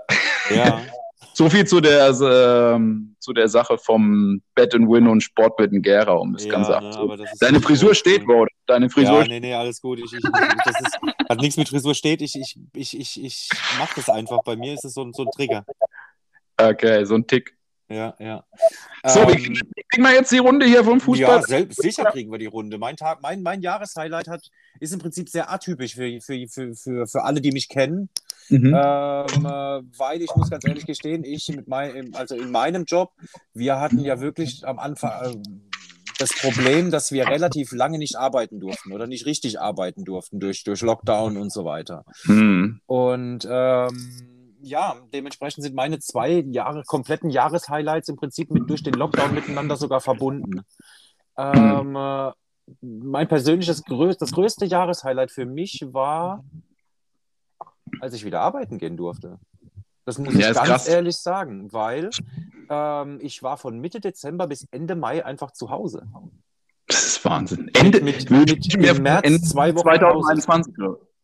[0.55, 0.81] Ja.
[1.35, 2.11] So viel zu der,
[2.75, 6.77] ähm, zu der Sache vom Bet and Win und Sportwetten Gera, um das ja, Ganze
[6.77, 7.27] abzuholen.
[7.41, 8.49] Deine Frisur steht, Bro.
[8.67, 9.99] Deine Frisur Ja, nee, nee, alles gut.
[9.99, 10.99] Ich, ich, das ist,
[11.29, 12.21] hat nichts mit Frisur steht.
[12.21, 13.49] Ich, ich, ich, ich, ich
[13.79, 14.43] mache das einfach.
[14.45, 15.65] Bei mir ist es so, so ein Trigger.
[16.59, 17.57] Okay, so ein Tick.
[17.93, 18.45] Ja, ja.
[19.05, 21.41] So, Ähm, wie kriegen wir jetzt die Runde hier vom Fußball?
[21.41, 22.79] Ja, selbst, sicher kriegen wir die Runde.
[22.79, 24.51] Mein Tag, mein, mein Jahreshighlight hat,
[24.81, 28.09] ist im Prinzip sehr atypisch für, für, für, für, für alle, die mich kennen.
[28.49, 28.75] Mhm.
[28.75, 33.13] Ähm, äh, weil ich muss ganz ehrlich gestehen, ich mit mein, also in meinem Job,
[33.53, 35.37] wir hatten ja wirklich am Anfang äh,
[36.19, 40.65] das Problem, dass wir relativ lange nicht arbeiten durften oder nicht richtig arbeiten durften durch,
[40.65, 42.05] durch Lockdown und so weiter.
[42.25, 42.81] Mhm.
[42.87, 48.95] Und ähm, ja, dementsprechend sind meine zwei Jahre, kompletten Jahreshighlights im Prinzip mit, durch den
[48.95, 50.63] Lockdown miteinander sogar verbunden.
[51.37, 52.31] Ähm, äh,
[52.81, 56.45] mein persönliches, größ das größte Jahreshighlight für mich war,
[58.01, 59.39] als ich wieder arbeiten gehen durfte.
[60.05, 60.89] Das muss Ja, ich ganz krass.
[60.89, 62.11] ehrlich sagen, weil
[62.69, 66.07] ähm, ich war von Mitte Dezember bis Ende Mai einfach zu Hause.
[66.89, 67.71] Das ist Wahnsinn.
[67.75, 70.75] Ende, mit- mit im von März Ende zwei Wochen 2021.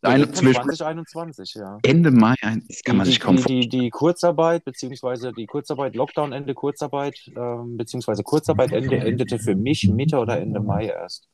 [0.01, 1.79] Eine, Von zwischen 2021, ja.
[1.83, 2.35] Ende Mai,
[2.69, 3.61] das kann man die, sich kaum die, vorstellen.
[3.63, 10.19] die, die Kurzarbeit, beziehungsweise die Kurzarbeit, Lockdown-Ende, Kurzarbeit, ähm, beziehungsweise Kurzarbeit-Ende endete für mich Mitte
[10.19, 11.29] oder Ende Mai erst.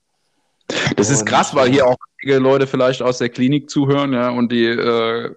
[0.97, 4.15] Das ist Und, krass, weil äh, hier auch einige Leute vielleicht aus der Klinik zuhören,
[4.15, 5.35] ja, und die äh,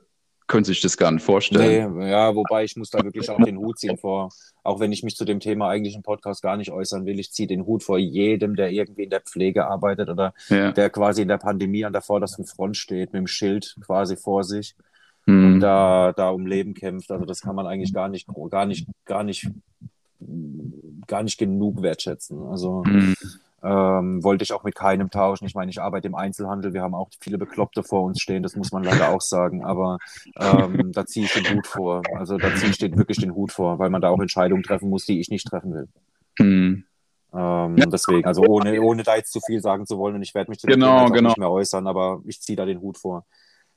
[0.47, 1.97] können sich das gar nicht vorstellen.
[1.97, 4.29] Nee, ja, wobei ich muss da wirklich auch den Hut ziehen vor,
[4.67, 7.31] auch wenn ich mich zu dem Thema eigentlich im Podcast gar nicht äußern will, ich
[7.31, 10.71] ziehe den Hut vor jedem, der irgendwie in der Pflege arbeitet oder Ja.
[10.73, 14.43] der quasi in der Pandemie an der vordersten Front steht, mit dem Schild quasi vor
[14.43, 14.75] sich.
[15.25, 15.59] Hm.
[15.59, 17.11] da, da um Leben kämpft.
[17.11, 19.49] Also das kann man eigentlich gar nicht, gar nicht, gar nicht,
[21.07, 22.41] gar nicht genug wertschätzen.
[22.47, 23.15] Also Hm.
[23.63, 25.45] Ähm, wollte ich auch mit keinem tauschen.
[25.45, 26.73] Ich meine, ich arbeite im Einzelhandel.
[26.73, 28.43] Wir haben auch viele Bekloppte vor uns stehen.
[28.43, 29.63] Das muss man leider auch sagen.
[29.63, 29.97] Aber
[30.39, 32.03] ähm, da ziehe ich den Hut vor.
[32.15, 34.89] Also da ziehe ich den, wirklich den Hut vor, weil man da auch Entscheidungen treffen
[34.89, 35.87] muss, die ich nicht treffen will.
[36.37, 36.83] Hm.
[37.33, 40.49] Ähm, Deswegen, also ohne, ohne da jetzt zu viel sagen zu wollen, und ich werde
[40.49, 41.29] mich zu Genau, genau.
[41.29, 43.25] nicht mehr äußern, aber ich ziehe da den Hut vor.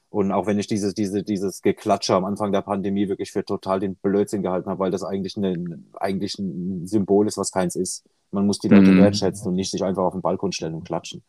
[0.08, 3.80] Und auch wenn ich dieses, diese, dieses Geklatsche am Anfang der Pandemie wirklich für total
[3.80, 8.04] den Blödsinn gehalten habe, weil das eigentlich, eine, eigentlich ein Symbol ist, was keins ist.
[8.32, 8.98] Man muss die Leute Mhm.
[8.98, 11.22] wertschätzen und nicht sich einfach auf den Balkon stellen und klatschen.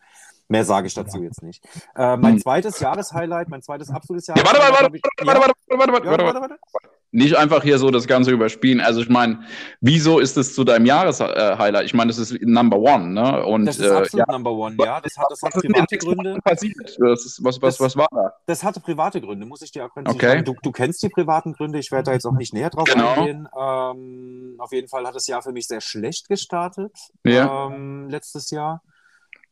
[0.48, 1.64] Mehr sage ich dazu jetzt nicht.
[1.96, 2.40] Äh, mein Mhm.
[2.40, 5.04] zweites Jahreshighlight, mein zweites absolutes Ja, warte, warte, Jahreshighlight.
[5.26, 6.60] warte, warte, warte, warte, warte, Ja, warte, warte, warte.
[6.74, 7.01] warte.
[7.13, 8.80] Nicht einfach hier so das Ganze überspielen.
[8.80, 9.41] Also ich meine,
[9.82, 11.84] wieso ist es zu deinem Jahreshighlight?
[11.86, 13.45] Ich meine, das ist Number One, ne?
[13.45, 15.02] Und Das ist äh, absolut ja, Number One, ja.
[15.02, 16.39] Das hat, das hat was den private Gründe.
[16.41, 16.78] Passiert?
[17.00, 18.34] Das ist, was, was, Das- was war da?
[18.45, 20.26] Das hatte private Gründe, muss ich dir auch Okay.
[20.28, 20.45] sagen.
[20.45, 23.10] Du, du kennst die privaten Gründe, ich werde da jetzt auch nicht näher drauf Genau.
[23.13, 23.47] eingehen.
[23.60, 26.93] Ähm, auf jeden Fall hat das Jahr für mich sehr schlecht gestartet,
[27.26, 27.67] Ja.
[27.67, 28.82] ähm, letztes Jahr.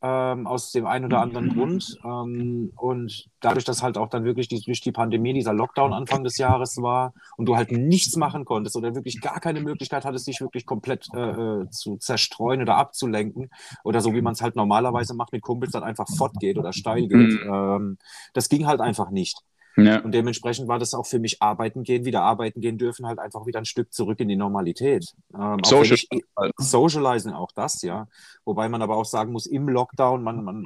[0.01, 1.97] Ähm, aus dem einen oder anderen Grund.
[2.05, 6.23] Ähm, und dadurch, dass halt auch dann wirklich die, durch die Pandemie dieser Lockdown Anfang
[6.23, 10.27] des Jahres war und du halt nichts machen konntest oder wirklich gar keine Möglichkeit hattest,
[10.27, 11.19] dich wirklich komplett äh,
[11.63, 13.49] äh, zu zerstreuen oder abzulenken
[13.83, 17.07] oder so wie man es halt normalerweise macht mit Kumpels dann einfach fortgeht oder steil
[17.07, 17.39] geht.
[17.43, 17.97] Ähm,
[18.33, 19.43] das ging halt einfach nicht.
[19.85, 19.99] Ja.
[19.99, 23.45] Und dementsprechend war das auch für mich arbeiten gehen, wieder arbeiten gehen dürfen, halt einfach
[23.45, 25.13] wieder ein Stück zurück in die Normalität.
[25.33, 25.95] Ähm, auch Social.
[25.95, 26.09] ich,
[26.57, 28.07] Socializen, auch das, ja.
[28.45, 30.65] Wobei man aber auch sagen muss, im Lockdown, man, man,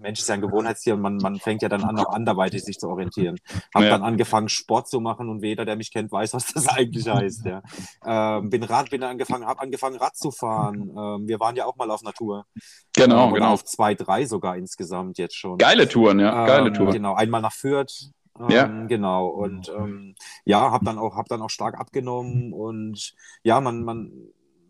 [0.00, 2.78] Mensch ist ja ein Gewohnheitstier und man, man fängt ja dann an, auch anderweitig sich
[2.78, 3.36] zu orientieren.
[3.74, 3.90] Hab Ja.
[3.90, 7.44] dann angefangen, Sport zu machen und jeder, der mich kennt, weiß, was das eigentlich heißt,
[7.44, 7.62] ja.
[8.04, 10.90] Ähm, bin Rad, bin angefangen, hab angefangen, Rad zu fahren.
[10.96, 12.46] Ähm, wir waren ja auch mal auf Natur.
[12.94, 13.52] Genau, ähm, genau.
[13.52, 15.58] auf zwei, drei sogar insgesamt jetzt schon.
[15.58, 16.46] Geile Touren, ja.
[16.46, 16.92] Geile Ähm, Touren.
[16.92, 18.10] Genau, einmal nach Fürth.
[18.40, 18.66] Ähm, Ja.
[18.86, 19.28] Genau.
[19.28, 24.12] Und ähm, ja, habe dann auch, hab dann auch stark abgenommen und ja, man, man,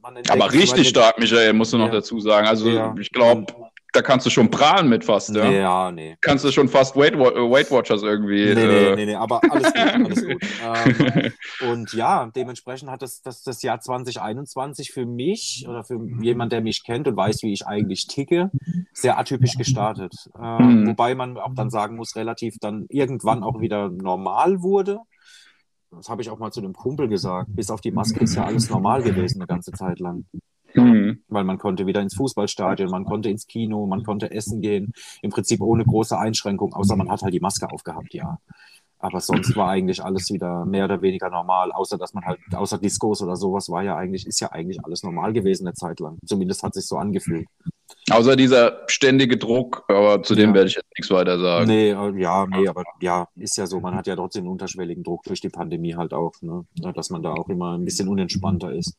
[0.02, 1.92] man entdeckt Aber richtig stark, Michael, musst du noch Ja.
[1.92, 2.46] dazu sagen.
[2.46, 2.94] Also Ja.
[2.98, 3.46] ich glaube,
[3.92, 5.48] da kannst du schon prahlen mit fast, ja.
[5.48, 6.16] Nee, ja, nee.
[6.20, 8.54] Kannst du schon fast Weight, äh, Weight Watchers irgendwie.
[8.54, 10.42] Nee, nee, äh, nee, nee, aber alles gut, alles gut.
[10.60, 11.32] Ähm,
[11.70, 16.60] und ja, dementsprechend hat das, das, das Jahr 2021 für mich oder für jemand, der
[16.60, 18.50] mich kennt und weiß, wie ich eigentlich ticke,
[18.92, 20.14] sehr atypisch gestartet.
[20.40, 20.86] Ähm, Mhm.
[20.88, 25.00] Wobei man auch dann sagen muss, relativ dann irgendwann auch wieder normal wurde.
[25.90, 27.48] Das habe ich auch mal zu einem Kumpel gesagt.
[27.54, 30.26] Bis auf die Maske ist ja alles normal gewesen eine ganze Zeit lang.
[30.72, 31.22] Hm.
[31.28, 34.92] Weil man konnte wieder ins Fußballstadion, man konnte ins Kino, man konnte essen gehen.
[35.22, 38.38] Im Prinzip ohne große Einschränkung, außer man hat halt die Maske aufgehabt, ja.
[39.00, 42.78] Aber sonst war eigentlich alles wieder mehr oder weniger normal, außer dass man halt, außer
[42.78, 46.18] Diskos oder sowas war ja eigentlich, ist ja eigentlich alles normal gewesen eine Zeit lang.
[46.26, 47.46] Zumindest hat sich so angefühlt.
[48.10, 50.54] Außer dieser ständige Druck, aber zu dem Ja.
[50.56, 51.68] werde ich jetzt nichts weiter sagen.
[51.68, 53.80] Nee, äh, ja, nee, aber ja, ist ja so.
[53.80, 56.64] Man hat ja trotzdem einen unterschwelligen Druck durch die Pandemie halt auch, ne?
[56.94, 58.96] Dass man da auch immer ein bisschen unentspannter ist.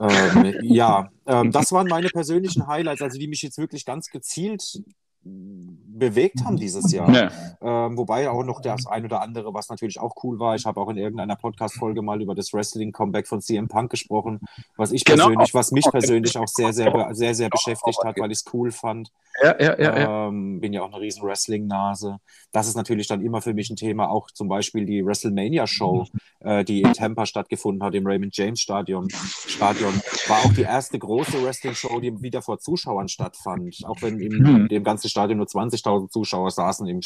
[0.00, 4.82] Ähm, ja, ähm, das waren meine persönlichen Highlights, also die mich jetzt wirklich ganz gezielt
[5.22, 7.10] bewegt haben dieses Jahr.
[7.10, 7.30] Ja.
[7.60, 10.54] Ähm, wobei auch noch das ein oder andere, was natürlich auch cool war.
[10.54, 14.40] Ich habe auch in irgendeiner Podcast-Folge mal über das Wrestling-Comeback von CM Punk gesprochen,
[14.78, 15.26] was ich Genau.
[15.26, 18.44] persönlich, was mich persönlich auch sehr, sehr, be- sehr, sehr beschäftigt hat, weil ich es
[18.54, 19.10] cool fand.
[19.42, 20.28] Ja, ja, ja, ja.
[20.28, 22.18] Ähm, bin ja auch eine riesen Wrestling-Nase.
[22.52, 24.10] Das ist natürlich dann immer für mich ein Thema.
[24.10, 26.06] Auch zum Beispiel die WrestleMania-Show,
[26.40, 29.94] äh, die in Tampa stattgefunden hat, im Raymond James Stadion, Stadion,
[30.28, 33.78] war auch die erste große Wrestling-Show, die wieder vor Zuschauern stattfand.
[33.84, 34.68] Auch wenn im Mhm.
[34.68, 37.00] dem ganzen Stadion nur 20.000 Zuschauer saßen, im,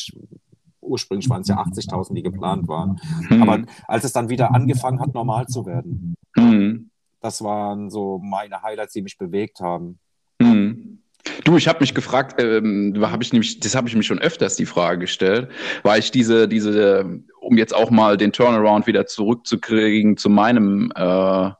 [0.81, 3.01] ursprünglich waren es ja 80.000, die geplant waren.
[3.31, 3.43] Mhm.
[3.43, 6.91] Aber als es dann wieder angefangen hat, normal zu werden, Mhm.
[7.21, 9.99] das waren so meine Highlights, die mich bewegt haben.
[10.41, 10.99] Mhm.
[11.45, 14.57] Du, ich habe mich gefragt, ähm, habe ich nämlich, das habe ich mich schon öfters
[14.57, 15.49] die Frage gestellt,
[15.83, 21.51] weil ich diese, diese, um jetzt auch mal den Turnaround wieder zurückzukriegen zu meinem äh,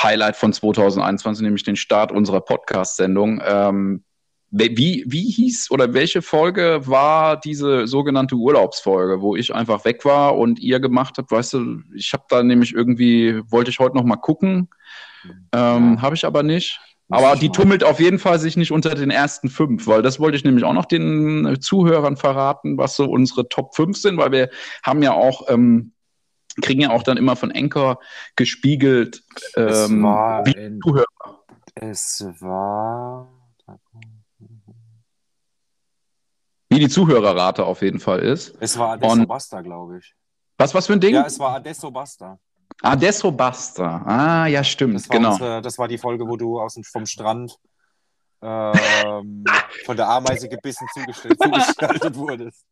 [0.00, 3.42] Highlight von 2021, nämlich den Start unserer Podcast-Sendung.
[3.44, 4.04] Ähm,
[4.50, 10.36] wie, wie hieß oder welche Folge war diese sogenannte Urlaubsfolge, wo ich einfach weg war
[10.38, 11.32] und ihr gemacht habt?
[11.32, 14.68] Weißt du, ich habe da nämlich irgendwie, wollte ich heute noch mal gucken,
[15.52, 16.02] ähm, Ja.
[16.02, 16.80] habe ich aber nicht.
[17.10, 20.36] Aber die tummelt auf jeden Fall sich nicht unter den ersten fünf, weil das wollte
[20.38, 24.50] ich nämlich auch noch den Zuhörern verraten, was so unsere Top 5 sind, weil wir
[24.82, 25.92] haben ja auch, ähm,
[26.62, 27.98] kriegen ja auch dann immer von Anchor
[28.36, 29.22] gespiegelt,
[29.54, 31.04] Es ähm, war, wie Zuhörer.
[31.74, 33.28] es war,
[36.70, 38.56] wie die Zuhörerrate auf jeden Fall ist.
[38.60, 40.14] es war Adesso Und- Basta, glaube ich.
[40.56, 41.14] Was, was für ein Ding?
[41.14, 42.38] Ja, es war Adesso Basta.
[42.84, 44.02] Adesso Basta.
[44.04, 45.32] Ah, ja, stimmt, Das war, genau.
[45.32, 47.56] unsere, das war die Folge, wo du aus dem, vom Strand
[48.42, 49.44] ähm,
[49.86, 52.66] von der Ameise gebissen zugestaltet wurdest.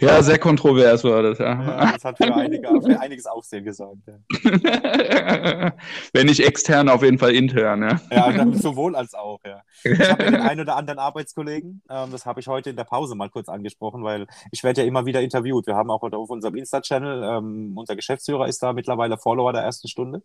[0.00, 1.62] Ja, sehr kontrovers war das, ja.
[1.62, 4.00] Ja, das hat für, einige, für einiges Aufsehen gesorgt.
[4.06, 5.72] Ja,
[6.12, 8.00] Wenn nicht extern, auf jeden Fall intern, ja.
[8.10, 9.62] ja sowohl als auch, ja.
[9.84, 13.14] Ich habe den einen oder anderen Arbeitskollegen, ähm, das habe ich heute in der Pause
[13.14, 15.66] mal kurz angesprochen, weil ich werde ja immer wieder interviewt.
[15.66, 19.88] Wir haben auch auf unserem Insta-Channel, ähm, unser Geschäftsführer ist da mittlerweile Follower der ersten
[19.88, 20.22] Stunde.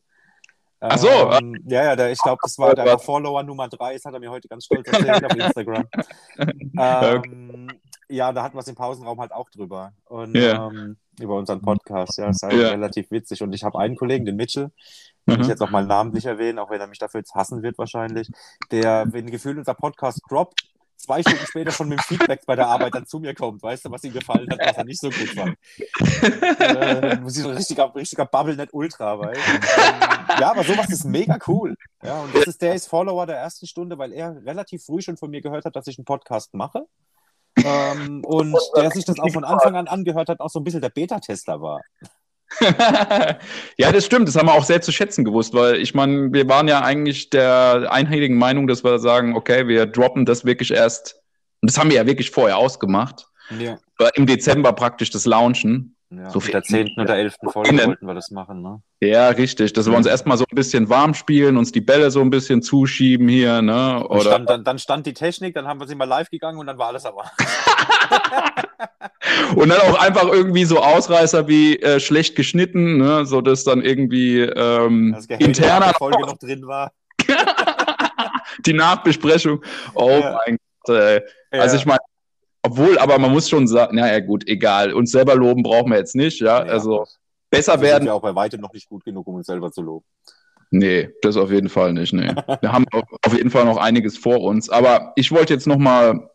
[0.80, 1.08] Ach so.
[1.08, 4.20] Ähm, ja, ja, der, ich glaube, das war der Follower Nummer drei, das hat er
[4.20, 5.88] mir heute ganz stolz erzählt auf Instagram.
[6.80, 7.72] Ähm,
[8.10, 9.94] ja, da hatten wir es im Pausenraum halt auch drüber.
[10.06, 10.68] Und Ja.
[10.68, 12.70] ähm, über unseren Podcast, ja, ist halt Ja.
[12.70, 13.42] relativ witzig.
[13.42, 14.72] Und ich habe einen Kollegen, den Mitchell,
[15.28, 15.50] den ich Mhm.
[15.50, 18.30] jetzt auch mal namentlich erwähnen, auch wenn er mich dafür jetzt hassen wird wahrscheinlich,
[18.72, 20.64] der, wenn gefühlt unser Podcast droppt,
[20.96, 23.86] zwei Stunden später schon mit dem Feedback bei der Arbeit dann zu mir kommt, weißt
[23.86, 25.56] du, was ihm gefallen hat, was er nicht so gut fand.
[26.60, 29.54] äh, muss ich so ein richtiger, richtiger Bubble net Ultra, weißt du?
[29.54, 29.62] Ähm,
[30.40, 31.76] Ja, aber sowas ist mega cool.
[32.04, 35.18] Ja, und das ist, der ist Follower der ersten Stunde, weil er relativ früh schon
[35.18, 36.86] von mir gehört hat, dass ich einen Podcast mache.
[37.68, 40.82] Ähm, und der sich das auch von Anfang an angehört hat, auch so ein bisschen
[40.82, 41.82] der Beta-Tester war.
[43.78, 44.28] ja, das stimmt.
[44.28, 47.30] Das haben wir auch sehr zu schätzen gewusst, weil ich meine, wir waren ja eigentlich
[47.30, 51.22] der einhelligen Meinung, dass wir sagen, okay, wir droppen das wirklich erst,
[51.62, 53.28] und das haben wir ja wirklich vorher ausgemacht,
[53.60, 53.78] Ja.
[53.98, 55.97] aber im Dezember praktisch das Launchen.
[56.10, 56.30] Ja.
[56.30, 57.88] So mit der zehnten oder elften Folge Innen.
[57.88, 58.82] wollten wir das machen, ne?
[59.02, 59.74] Ja, richtig.
[59.74, 62.62] Dass wir uns erstmal so ein bisschen warm spielen, uns die Bälle so ein bisschen
[62.62, 64.06] zuschieben hier, ne?
[64.08, 66.68] Oder stand, dann, dann stand die Technik, dann haben wir sie mal live gegangen und
[66.68, 67.30] dann war alles aber.
[69.56, 73.26] und dann auch einfach irgendwie so Ausreißer wie äh, schlecht geschnitten, ne?
[73.26, 76.92] So dass dann irgendwie ähm, Das interner der Folge noch drin war.
[78.66, 79.62] die Nachbesprechung.
[79.94, 80.40] Oh Ja.
[80.46, 81.22] mein Gott, ey.
[81.52, 81.80] Also Ja.
[81.82, 82.00] ich meine,
[82.68, 84.94] obwohl, aber man muss schon sagen, naja gut, egal.
[84.94, 86.66] Uns selber loben brauchen wir jetzt nicht, ja.
[86.66, 86.72] Ja.
[86.72, 87.06] Also
[87.50, 88.06] besser Also sind werden.
[88.06, 90.06] wir auch bei weitem noch nicht gut genug, um uns selber zu loben.
[90.70, 92.12] Nee, das auf jeden Fall nicht.
[92.12, 92.28] Nee.
[92.62, 94.70] Wir haben auf jeden Fall noch einiges vor uns.
[94.70, 96.30] Aber ich wollte jetzt noch mal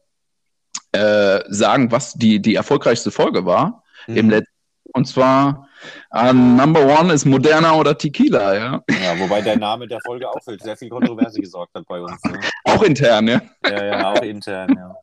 [0.93, 4.17] äh, sagen, was die, die erfolgreichste Folge war Mhm.
[4.17, 4.49] im letzten.
[4.95, 5.69] Und zwar
[6.13, 8.83] äh, Number One ist Moderna oder Tequila, ja.
[8.91, 12.23] Ja, wobei der Name der Folge auch für sehr viel Kontroverse gesorgt hat bei uns.
[12.25, 12.41] Ne?
[12.65, 13.41] Auch intern, ja.
[13.69, 14.97] Ja, ja, auch intern, ja.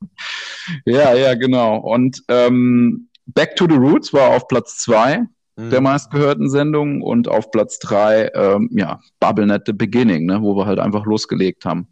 [0.86, 1.78] Ja, ja, genau.
[1.78, 5.26] Und ähm, Back to the Roots war auf Platz zwei
[5.60, 5.70] Mhm.
[5.72, 10.66] der meistgehörten Sendungen und auf Platz drei, ähm, ja, BubbleNet The Beginning, ne, wo wir
[10.66, 11.90] halt einfach losgelegt haben.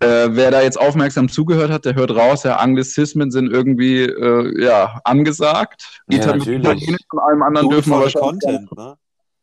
[0.00, 0.24] Ja.
[0.24, 4.62] Äh, wer da jetzt aufmerksam zugehört hat, der hört raus, ja, Anglizismen sind irgendwie äh,
[4.62, 6.00] ja, angesagt.
[6.08, 6.18] Ja.
[6.18, 8.40] Italienisch von allem anderen Gut dürfen wir wahrscheinlich.
[8.40, 8.94] Content, ne?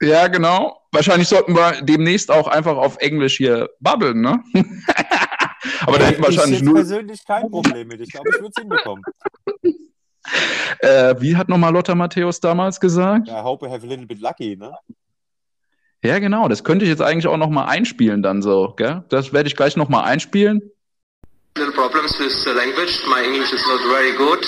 [0.02, 0.80] Ja, genau.
[0.94, 4.42] Wahrscheinlich sollten wir demnächst auch einfach auf Englisch hier babbeln, ne?
[5.82, 6.76] Aber da hätten ich wahrscheinlich null.
[6.76, 8.02] persönlich kein Problem mit.
[8.02, 9.04] Ich glaube, ich würde es hinbekommen.
[10.80, 13.30] Äh, wie hat nochmal Lotta Matthäus damals gesagt?
[13.30, 14.74] I hope I have a little bit lucky, ne?
[16.04, 16.50] Ja, genau.
[16.50, 19.06] Das könnte ich jetzt eigentlich auch nochmal einspielen dann so, gell?
[19.08, 20.62] Das werde ich gleich nochmal einspielen.
[21.58, 22.94] little problems with the language.
[23.10, 24.44] My English is not very good.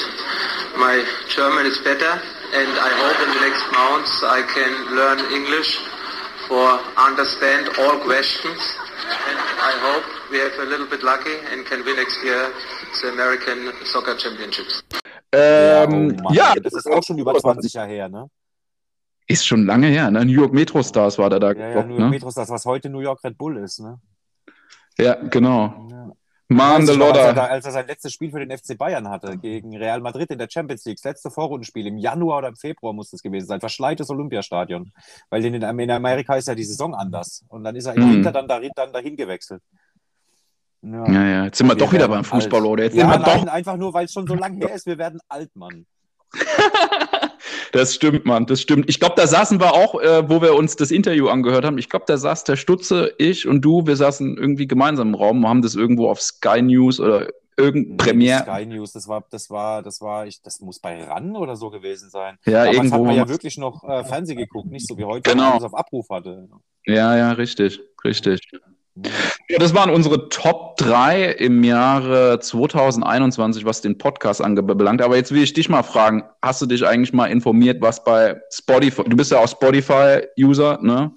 [0.78, 2.14] My German is better,
[2.54, 5.80] and I hope in the next months I can learn English
[6.48, 8.62] for understand all questions.
[9.30, 12.52] And I hope we have a little bit lucky and can win next year
[13.02, 14.84] the American Soccer Championships.
[15.32, 18.30] Ähm, oh Mann, ja, das ist auch schon über 20 Jahre her, ne?
[19.28, 20.26] Ist schon lange her, ne?
[20.26, 22.10] New York Metro Stars war der da Ja, ja, gedroppt, New York ne?
[22.10, 24.00] Metros, das, was heute New York Red Bull ist, ne?
[24.98, 25.88] Ja, genau.
[25.92, 26.12] Ja.
[26.52, 27.52] Mann, der Weiß ich noch, als, er da, Lodder.
[27.52, 30.48] als er sein letztes Spiel für den FC Bayern hatte, gegen Real Madrid in der
[30.50, 34.10] Champions League, das letzte Vorrundenspiel im Januar oder im Februar muss das gewesen sein, verschleites
[34.10, 34.92] Olympiastadion.
[35.30, 37.46] Weil in, in Amerika ist ja die Saison anders.
[37.50, 38.14] Und dann ist er im Mhm.
[38.16, 39.62] Winter dann, dahin, dann dahin gewechselt.
[40.82, 41.12] Ja.
[41.12, 42.70] Ja, ja, jetzt sind wir Wir doch wieder beim Fußball, alt.
[42.70, 42.84] oder?
[42.84, 43.54] Jetzt Ja, sind wir nein, doch.
[43.54, 45.86] einfach nur, weil es schon so lange her ist, wir werden alt, Mann.
[47.72, 48.90] Das stimmt, Mann, das stimmt.
[48.90, 51.78] Ich glaube, da saßen wir auch, äh, wo wir uns das Interview angehört haben.
[51.78, 55.48] Ich glaube, da saß der Stutze, ich und du, wir saßen irgendwie gemeinsam im Raum,
[55.48, 57.28] haben das irgendwo auf Sky News oder
[57.58, 58.44] irgendein Nee, Premiere.
[58.44, 61.70] Sky News, das war, das war, das war, ich, das muss bei RAN oder so
[61.70, 62.38] gewesen sein.
[62.46, 63.04] Ja, Damals hat irgendwo.
[63.06, 65.44] man ja haben wir- wirklich noch äh, Fernsehen geguckt, nicht so wie heute, Genau.
[65.44, 66.50] man alles auf Abruf hatte.
[66.88, 68.42] Ja, ja, richtig, richtig.
[69.58, 75.02] Das waren unsere Top 3 im Jahre 2021, was den Podcast anbelangt.
[75.02, 78.40] Aber jetzt will ich dich mal fragen, hast du dich eigentlich mal informiert, was bei
[78.52, 81.12] Spotify, du bist ja auch Spotify-User, ne?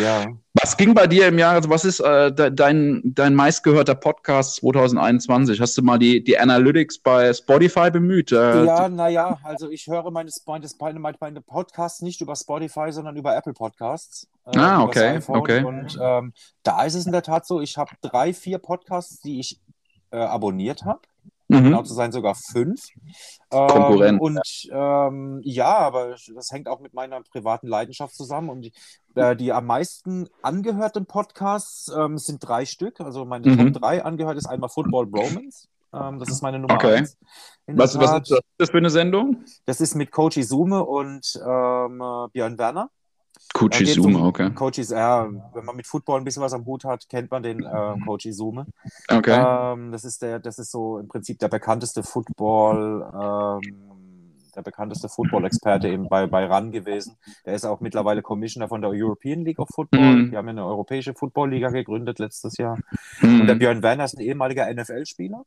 [0.00, 0.26] Ja.
[0.54, 4.56] Was ging bei dir im Jahr, also was ist äh, de dein, dein meistgehörter Podcast
[4.56, 5.58] 2021?
[5.58, 8.32] Hast du mal die, die Analytics bei Spotify bemüht?
[8.32, 13.34] Äh, Ja, naja, also ich höre meine, meine, meine, Podcasts nicht über Spotify, sondern über
[13.34, 14.28] Apple Podcasts.
[14.44, 15.64] äh, Ah, okay, okay.
[15.64, 19.40] Und ähm, da ist es in der Tat so, ich habe drei, vier Podcasts, die
[19.40, 19.58] ich
[20.10, 21.00] äh, abonniert habe.
[21.60, 21.64] Mhm.
[21.64, 22.80] Genau zu sein, sogar fünf.
[23.50, 24.20] Ähm, Konkurrent.
[24.20, 24.40] Und
[24.70, 28.48] ähm, ja, aber das hängt auch mit meiner privaten Leidenschaft zusammen.
[28.48, 28.72] Und die,
[29.14, 33.00] äh, die am meisten angehörten Podcasts ähm, sind drei Stück.
[33.00, 33.72] Also meine Mhm.
[33.72, 35.68] Top drei angehört ist einmal Football Bromance.
[35.92, 36.96] Ähm, das ist meine Nummer Okay.
[36.98, 37.18] eins.
[37.66, 39.44] Was, was ist das für eine Sendung?
[39.66, 42.90] Das ist mit Coach Izume und ähm, äh, Björn Werner.
[43.54, 44.50] Geht Zoom, um okay.
[44.50, 47.62] Coach ja, wenn man mit Football ein bisschen was am Hut hat, kennt man den
[47.62, 48.66] äh, Coach Izume.
[49.08, 49.38] Okay.
[49.38, 53.92] Ähm, das ist der, das ist so im Prinzip der bekannteste Football, ähm,
[54.56, 57.16] der bekannteste Football-Experte eben bei, bei RAN gewesen.
[57.46, 60.00] Der ist auch mittlerweile Commissioner von der European League of Football.
[60.00, 60.30] Mhm.
[60.30, 62.78] Die haben ja eine europäische Football-Liga gegründet letztes Jahr.
[63.22, 63.58] Und der Mhm.
[63.58, 65.44] Björn Werner ist ein ehemaliger NFL-Spieler.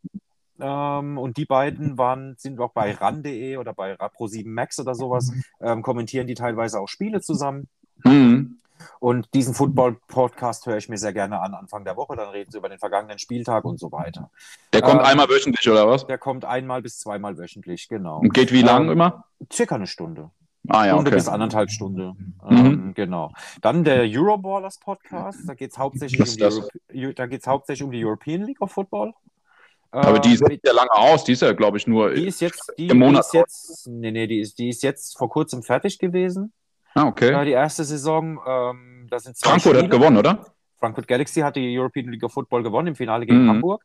[0.59, 5.31] Ähm, und die beiden waren, sind auch bei RAN.de oder bei Pro7 Max oder sowas,
[5.61, 7.67] ähm, kommentieren die teilweise auch Spiele zusammen.
[8.03, 8.57] Mhm.
[8.99, 12.15] Und diesen Football-Podcast höre ich mir sehr gerne an, Anfang der Woche.
[12.15, 14.29] Dann reden sie über den vergangenen Spieltag und so weiter.
[14.73, 16.05] Der kommt Ähm, einmal wöchentlich, oder was?
[16.07, 18.19] Der kommt einmal bis zweimal wöchentlich, genau.
[18.19, 19.25] Und geht wie lang Ähm, immer?
[19.51, 20.29] Circa eine Stunde.
[20.67, 21.17] Ah ja, Stunde okay.
[21.17, 22.35] bis anderthalb Stunden.
[22.49, 22.57] Mhm.
[22.57, 23.31] Ähm, genau.
[23.61, 25.47] Dann der Euroballers Podcast.
[25.47, 26.55] Da geht es hauptsächlich, um ist die das?
[26.57, 29.13] Euro- da geht's hauptsächlich um die European League of Football.
[29.91, 31.23] Aber die Ähm, setzt ja lange aus.
[31.23, 32.13] Die ist ja, glaube ich, nur.
[32.13, 34.83] die ist jetzt, die, im Monat die ist jetzt, nee, nee, die ist, die ist
[34.83, 36.51] jetzt vor kurzem fertig gewesen.
[36.95, 37.45] ah, okay.
[37.45, 38.39] Die erste Saison.
[38.45, 39.97] Ähm, da sind zwei Frankfurt hat Spiele.
[39.99, 40.45] gewonnen, oder?
[40.77, 43.49] Frankfurt Galaxy hat die European League of Football gewonnen im Finale gegen Mhm.
[43.49, 43.83] Hamburg.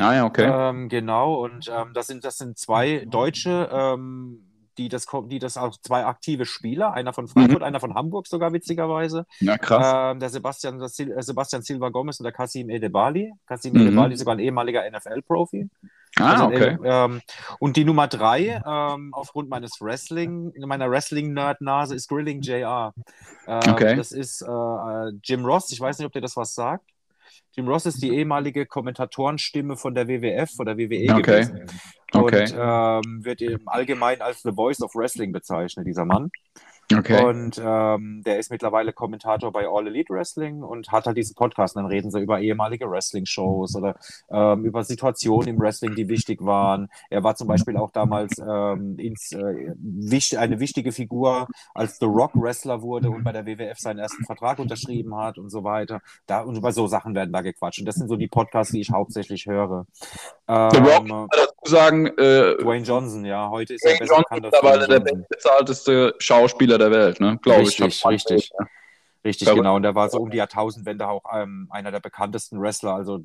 [0.00, 0.50] Ah ja, okay.
[0.50, 4.44] Ähm, genau, und ähm, das, sind, das sind zwei Deutsche, ähm,
[4.82, 8.52] die, das, die das auch zwei aktive Spieler, einer von Frankfurt, einer von Hamburg sogar
[8.52, 9.26] witzigerweise.
[9.40, 10.12] Ja, krass.
[10.12, 13.32] Ähm, der Sebastian, der Sil äh, Sebastian Silva Gomez und der Kasim Edebali.
[13.46, 13.82] Kasim Mhm.
[13.82, 15.68] Edebali ist sogar ein ehemaliger NFL-Profi.
[16.18, 16.78] ah, Also, okay.
[16.82, 17.20] äh, ähm,
[17.58, 22.92] und die Nummer drei, ähm, aufgrund meines Wrestling, meiner Wrestling-Nerd-Nase, ist Grilling JR.
[23.46, 23.96] Ähm, Okay.
[23.96, 26.84] Das ist äh, äh, Jim Ross, ich weiß nicht, ob dir das was sagt.
[27.54, 31.20] Jim Ross ist die ehemalige Kommentatorenstimme von der WWF oder WWE Okay.
[31.22, 31.66] gewesen.
[32.12, 32.42] Okay.
[32.42, 36.30] Und ähm, wird im Allgemeinen als The Voice of Wrestling bezeichnet, dieser Mann.
[36.92, 37.24] Okay.
[37.24, 41.76] Und ähm, der ist mittlerweile Kommentator bei All Elite Wrestling und hat halt diesen Podcast.
[41.76, 43.96] Und dann reden sie über ehemalige Wrestling-Shows oder
[44.30, 46.88] ähm, über Situationen im Wrestling, die wichtig waren.
[47.10, 52.06] Er war zum Beispiel auch damals ähm, ins, äh, wicht, eine wichtige Figur, als The
[52.06, 56.00] Rock Wrestler wurde und bei der WWF seinen ersten Vertrag unterschrieben hat und so weiter.
[56.26, 57.80] Da, und über so Sachen werden da gequatscht.
[57.80, 59.86] Und das sind so die Podcasts, die ich hauptsächlich höre.
[60.48, 64.00] Ähm, The Rock, muss man dazu sagen, äh, Dwayne Johnson, ja, heute ist er Dwayne
[64.00, 67.38] besser Johnson mittlerweile der bestbezahlteste Schauspieler der Welt, ne?
[67.42, 67.80] Glaube ich.
[67.80, 68.52] Richtig, richtig.
[69.24, 69.62] Richtig, Verrückt.
[69.62, 69.76] genau.
[69.76, 72.94] Und der war so um die Jahrtausendwende auch ähm, einer der bekanntesten Wrestler.
[72.94, 73.20] Also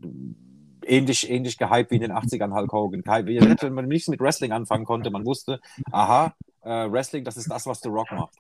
[0.86, 3.04] ähnlich, ähnlich gehypt wie in den 80ern Hulk Hogan.
[3.06, 5.60] Wenn man nichts mit Wrestling anfangen konnte, man wusste,
[5.92, 6.34] aha,
[6.64, 8.36] äh, Wrestling, das ist das, was The Rock macht.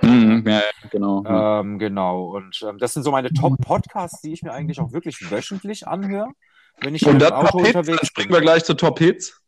[0.00, 1.24] Mhm, ja, ja, genau.
[1.26, 2.36] Ähm, genau.
[2.36, 6.32] Und ähm, das sind so meine Top-Podcasts, die ich mir eigentlich auch wirklich wöchentlich anhöre,
[6.80, 8.36] wenn ich Und dann Auto Top Hits, unterwegs springen bin.
[8.36, 9.38] wir gleich zu Top Hits.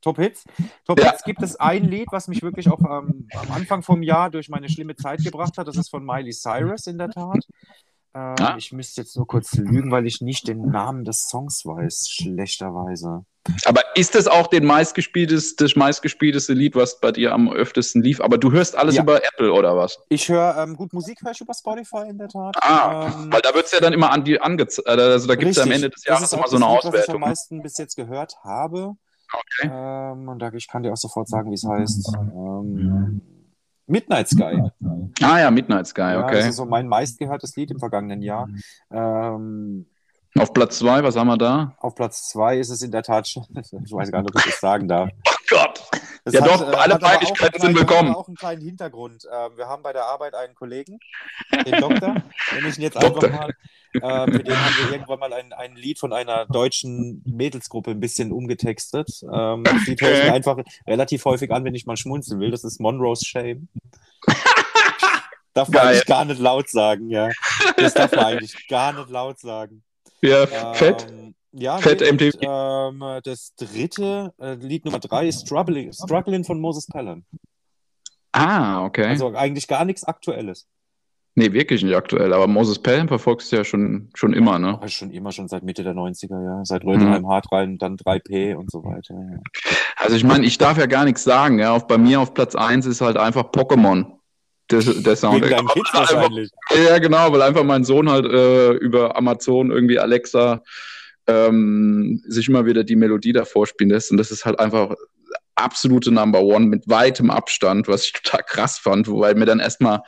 [0.00, 0.44] Top Hits.
[0.86, 1.10] Top Ja.
[1.10, 4.48] Hits gibt es ein Lied, was mich wirklich auch ähm, am Anfang vom Jahr durch
[4.48, 5.68] meine schlimme Zeit gebracht hat.
[5.68, 7.44] Das ist von Miley Cyrus in der Tat.
[8.14, 8.56] Ähm, Ah.
[8.56, 13.24] Ich müsste jetzt nur kurz lügen, weil ich nicht den Namen des Songs weiß, schlechterweise.
[13.64, 18.20] Aber ist das auch den meistgespieltes, das meistgespielteste Lied, was bei dir am öftesten lief?
[18.20, 19.02] Aber du hörst alles Ja.
[19.02, 19.98] über Apple oder was?
[20.10, 22.54] Ich höre ähm, gut Musik, höre ich über Spotify in der Tat.
[22.60, 24.86] Ah, Ähm, weil da wird es ja dann immer an die angezeigt.
[24.86, 25.70] Also da gibt es ja am.
[25.70, 27.20] Ende des Jahres immer so eine das Lied, Was ich am Auswertung.
[27.20, 28.94] meisten bis jetzt gehört habe.
[29.32, 29.70] Okay.
[29.72, 32.12] Ähm, und da, ich kann dir auch sofort sagen, wie es heißt.
[32.14, 33.20] Ähm,
[33.86, 34.62] Midnight Sky.
[35.22, 36.36] Ah ja, Midnight Sky, Ja, okay.
[36.36, 38.48] das ist so mein meistgehörtes Lied im vergangenen Jahr.
[38.92, 39.86] Ähm,
[40.38, 41.74] Auf Platz zwei, was haben wir da?
[41.80, 43.46] Auf Platz zwei ist es in der Tat schon.
[43.84, 45.10] Ich weiß gar nicht, ob ich das sagen darf.
[45.52, 45.80] Oh Gott.
[46.24, 48.14] Das Ja hat, doch, äh, alle Peinlichkeiten sind willkommen.
[48.14, 49.24] auch einen kleinen Hintergrund.
[49.24, 51.00] Ähm, wir haben bei der Arbeit einen Kollegen,
[51.66, 52.22] den Doktor,
[52.52, 53.24] nenne ich ihn jetzt Doktor.
[53.24, 54.26] einfach mal.
[54.28, 57.98] Äh, für den haben wir irgendwann mal ein, ein Lied von einer deutschen Mädelsgruppe ein
[57.98, 59.10] bisschen umgetextet.
[59.24, 62.52] Ähm, das Lied höre ich mir einfach relativ häufig an, wenn ich mal schmunzeln will.
[62.52, 63.66] Das ist Monroe's Shame.
[65.54, 65.86] darf man Geil.
[65.88, 67.30] eigentlich gar nicht laut sagen, ja.
[67.76, 69.82] Das darf man eigentlich gar nicht laut sagen.
[70.22, 71.06] Ja, fett.
[71.10, 72.38] Ähm, ja, Fett nee, MTV.
[72.42, 77.24] Ähm, das dritte, äh, Lied Nummer drei ist Struggling, Struggling von Moses Pelham.
[78.32, 79.06] Ah, okay.
[79.06, 80.68] Also eigentlich gar nichts Aktuelles.
[81.34, 82.32] nee, wirklich nicht aktuell.
[82.32, 84.74] Aber Moses Pelham verfolgst du ja schon, schon immer, ne?
[84.74, 86.64] Aber schon immer, schon seit Mitte der 90er, ja.
[86.64, 89.14] Seit Rödelheim, Hartrein, dann 3P und so weiter.
[89.14, 89.38] Ja.
[89.96, 91.58] Also ich meine, ich darf ja gar nichts sagen.
[91.58, 94.19] Ja, auf, bei mir auf Platz 1 ist halt einfach Pokémon.
[94.70, 95.42] Der, der Sound.
[95.42, 96.50] Wegen deinen Kids wahrscheinlich.
[96.70, 100.62] Ja, genau, weil einfach mein Sohn halt äh, über Amazon irgendwie Alexa
[101.26, 104.10] ähm, sich immer wieder die Melodie davor spielen lässt.
[104.10, 104.94] Und das ist halt einfach
[105.54, 110.00] absolute Number One mit weitem Abstand, was ich total krass fand, wobei mir dann erstmal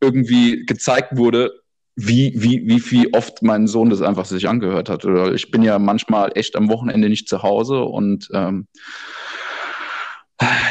[0.00, 1.52] irgendwie gezeigt wurde,
[1.94, 5.04] wie, wie, wie viel oft mein Sohn das einfach sich angehört hat.
[5.04, 8.66] Oder ich bin ja manchmal echt am Wochenende nicht zu Hause und ähm,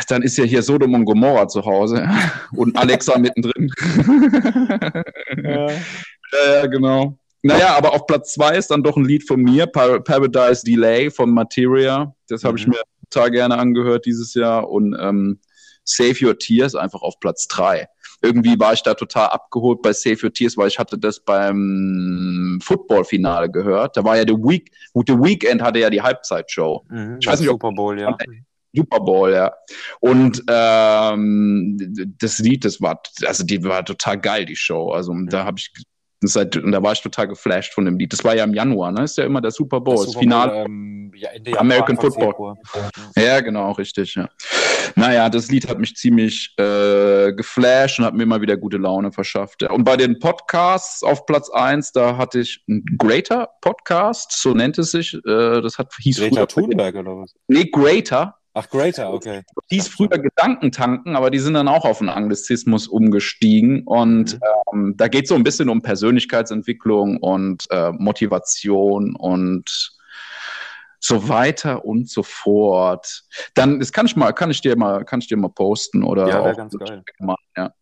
[0.06, 2.08] dann ist ja hier Sodom und Gomorra zu Hause
[2.56, 3.72] und Alexa mittendrin.
[5.44, 5.68] Ja.
[5.68, 7.18] Ja, genau.
[7.44, 11.10] Naja, aber auf Platz zwei ist dann doch ein Lied von mir, Par Paradise Delay
[11.10, 12.14] von Materia.
[12.30, 12.74] Das habe ich Mhm.
[12.74, 14.70] mir total gerne angehört dieses Jahr.
[14.70, 15.40] Und ähm,
[15.84, 17.88] Save Your Tears einfach auf Platz drei.
[18.22, 22.60] Irgendwie war ich da total abgeholt bei Save Your Tears, weil ich hatte das beim
[22.64, 23.98] Football-Finale gehört.
[23.98, 26.86] Da war ja The Week, The Weekend hatte ja die Halbzeitshow.
[26.90, 28.16] Mhm, Ich weiß nicht, ob- Super Bowl, ja.
[28.74, 29.54] Super Bowl, ja.
[30.00, 31.78] Und ähm,
[32.20, 34.92] das Lied, das war, also die war total geil, die Show.
[34.92, 35.72] Also da habe ich
[36.22, 38.14] seit, und da war ich total geflasht von dem Lied.
[38.14, 39.04] Das war ja im Januar, ne?
[39.04, 40.52] Ist ja immer der Super Bowl, das, Super Finale.
[40.52, 42.56] Bowl, ähm, ja, American Football.
[43.18, 44.30] Ja, genau, richtig, ja.
[44.96, 49.12] Naja, das Lied hat mich ziemlich äh, geflasht und hat mir immer wieder gute Laune
[49.12, 49.62] verschafft.
[49.62, 49.72] Ja.
[49.72, 54.78] Und bei den Podcasts auf Platz eins, da hatte ich einen Greater Podcast, so nennt
[54.78, 55.14] es sich.
[55.14, 57.34] Äh, das hat hieß Greta früher, Thunberg oder was?
[57.48, 58.41] Nee, Greater.
[58.54, 59.44] Ach, Greater, okay.
[59.70, 63.84] hieß früher Gedankentanken, aber die sind dann auch auf den Anglizismus umgestiegen.
[63.84, 64.40] Und
[64.74, 69.94] ähm, da geht es so ein bisschen um Persönlichkeitsentwicklung und äh, Motivation und
[71.00, 73.24] so weiter und so fort.
[73.54, 76.28] Dann, das kann ich mal, kann ich dir mal, kann ich dir mal posten oder
[76.28, 77.04] Ja, auch ganz geil.
[77.20, 77.74] Mal, ja.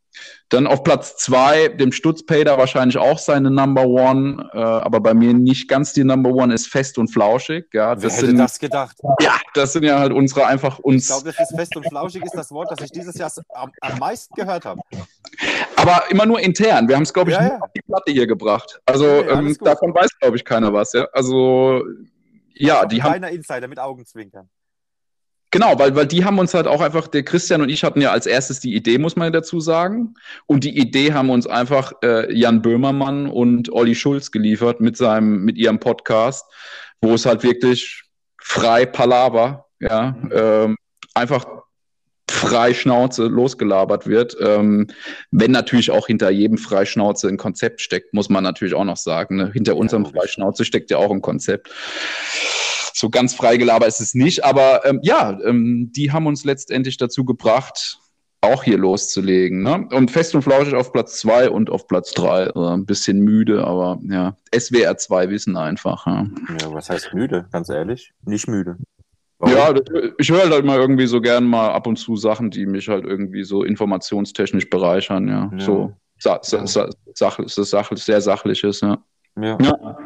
[0.49, 5.34] Dann auf Platz zwei, dem Stutzpader wahrscheinlich auch seine Number One, äh, aber bei mir
[5.34, 7.68] nicht ganz die Number One ist fest und flauschig.
[7.74, 8.97] Ja, Wer das hätte sind, das gedacht?
[9.22, 11.03] ja, das sind ja halt unsere einfach uns.
[11.03, 13.72] Ich glaube, das ist fest und flauschig ist das Wort, das ich dieses Jahr am,
[13.82, 14.82] am meisten gehört habe.
[15.76, 16.88] Aber immer nur intern.
[16.88, 17.60] Wir haben es, glaube ich, Ja, ja.
[17.60, 18.82] auf die Platte hier gebracht.
[18.86, 20.93] Also alles ähm, davon weiß, glaube ich, keiner was.
[20.93, 21.07] Ja?
[21.14, 21.84] Also
[22.53, 24.49] ja, die haben Kleiner Insider mit Augenzwinkern.
[25.52, 28.12] Genau, weil, weil die haben uns halt auch einfach, der Christian und ich hatten ja
[28.12, 30.14] als erstes die Idee, muss man dazu sagen.
[30.45, 35.43] Und die Idee haben uns einfach äh, Jan Böhmermann und Olli Schulz geliefert mit seinem,
[35.45, 36.45] mit ihrem Podcast,
[37.02, 38.04] wo es halt wirklich
[38.41, 40.76] frei Palaver, ja, ähm,
[41.14, 41.45] einfach
[42.30, 44.38] frei Schnauze losgelabert wird.
[44.39, 44.88] Ähm,
[45.32, 49.38] wenn natürlich auch hinter jedem Freischnauze ein Konzept steckt, muss man natürlich auch noch sagen.
[49.38, 49.52] Ne?
[49.52, 50.06] Hinter unserem.
[50.06, 51.70] Freischnauze steckt ja auch ein Konzept.
[53.00, 56.97] So ganz frei gelabert ist es nicht, aber ähm, ja, ähm, die haben uns letztendlich
[56.97, 57.97] dazu gebracht,
[58.41, 59.64] auch hier loszulegen.
[59.64, 59.88] Ne?
[59.91, 62.47] Und fest und flauschig auf Platz zwei und auf Platz drei.
[62.47, 66.06] Äh, ein bisschen müde, aber ja, SWR 2 wissen einfach.
[66.08, 66.28] Ja.
[66.60, 67.47] Ja, was heißt müde?
[67.54, 68.76] Ganz ehrlich, nicht müde.
[69.38, 69.56] Warum?
[69.56, 69.74] Ja,
[70.18, 73.06] ich höre halt mal irgendwie so gern mal ab und zu Sachen, die mich halt
[73.06, 75.50] irgendwie so informationstechnisch bereichern, ja.
[75.54, 75.60] Ja.
[75.66, 78.97] So sa sa sa sach sehr sachliches, ja.
[79.42, 79.58] Ja.
[79.62, 79.98] ja.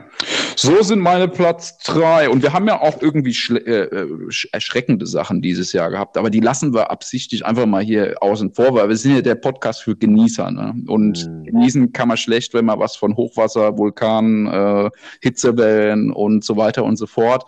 [0.56, 2.30] So sind meine Platz drei.
[2.30, 6.30] Und wir haben ja auch irgendwie äh, äh, sch- erschreckende Sachen dieses Jahr gehabt, aber
[6.30, 9.82] die lassen wir absichtlich einfach mal hier außen vor, weil wir sind ja der Podcast
[9.84, 10.52] für Genießer.
[10.52, 10.76] Ne?
[10.88, 11.44] Und Mhm.
[11.46, 14.90] genießen kann man schlecht, wenn man was von Hochwasser, Vulkan, äh,
[15.22, 17.46] Hitzewellen und so weiter und so fort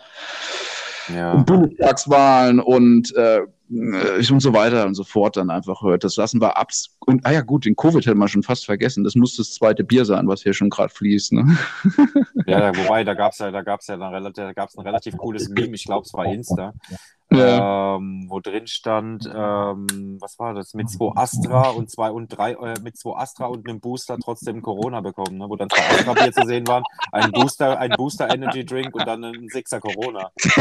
[1.15, 1.33] Ja.
[1.33, 6.03] und Bundestagswahlen und, äh, und so weiter und so fort dann einfach hört.
[6.03, 6.70] Das lassen wir ab.
[6.99, 9.03] Und, ah ja, gut, den Covid hätten wir schon fast vergessen.
[9.03, 11.34] Das muss das zweite Bier sein, was hier schon gerade fließt.
[11.34, 11.57] Ne?
[12.45, 15.18] Ja, wobei, da gab es ja, da gab's ja dann relativ, da gab's ein relativ
[15.18, 16.74] cooles Meme, ich glaube, es war Insta.
[17.38, 17.95] Ja.
[17.95, 22.51] ähm, wo drin stand, ähm, was war das, mit zwei Astra und zwei und drei,
[22.53, 25.45] äh, mit zwei Astra und einem Booster trotzdem Corona bekommen, ne?
[25.49, 29.07] wo dann zwei Astra Bier zu sehen waren, ein Booster, ein Booster Energy Drink und
[29.07, 30.31] dann ein Sixer Corona.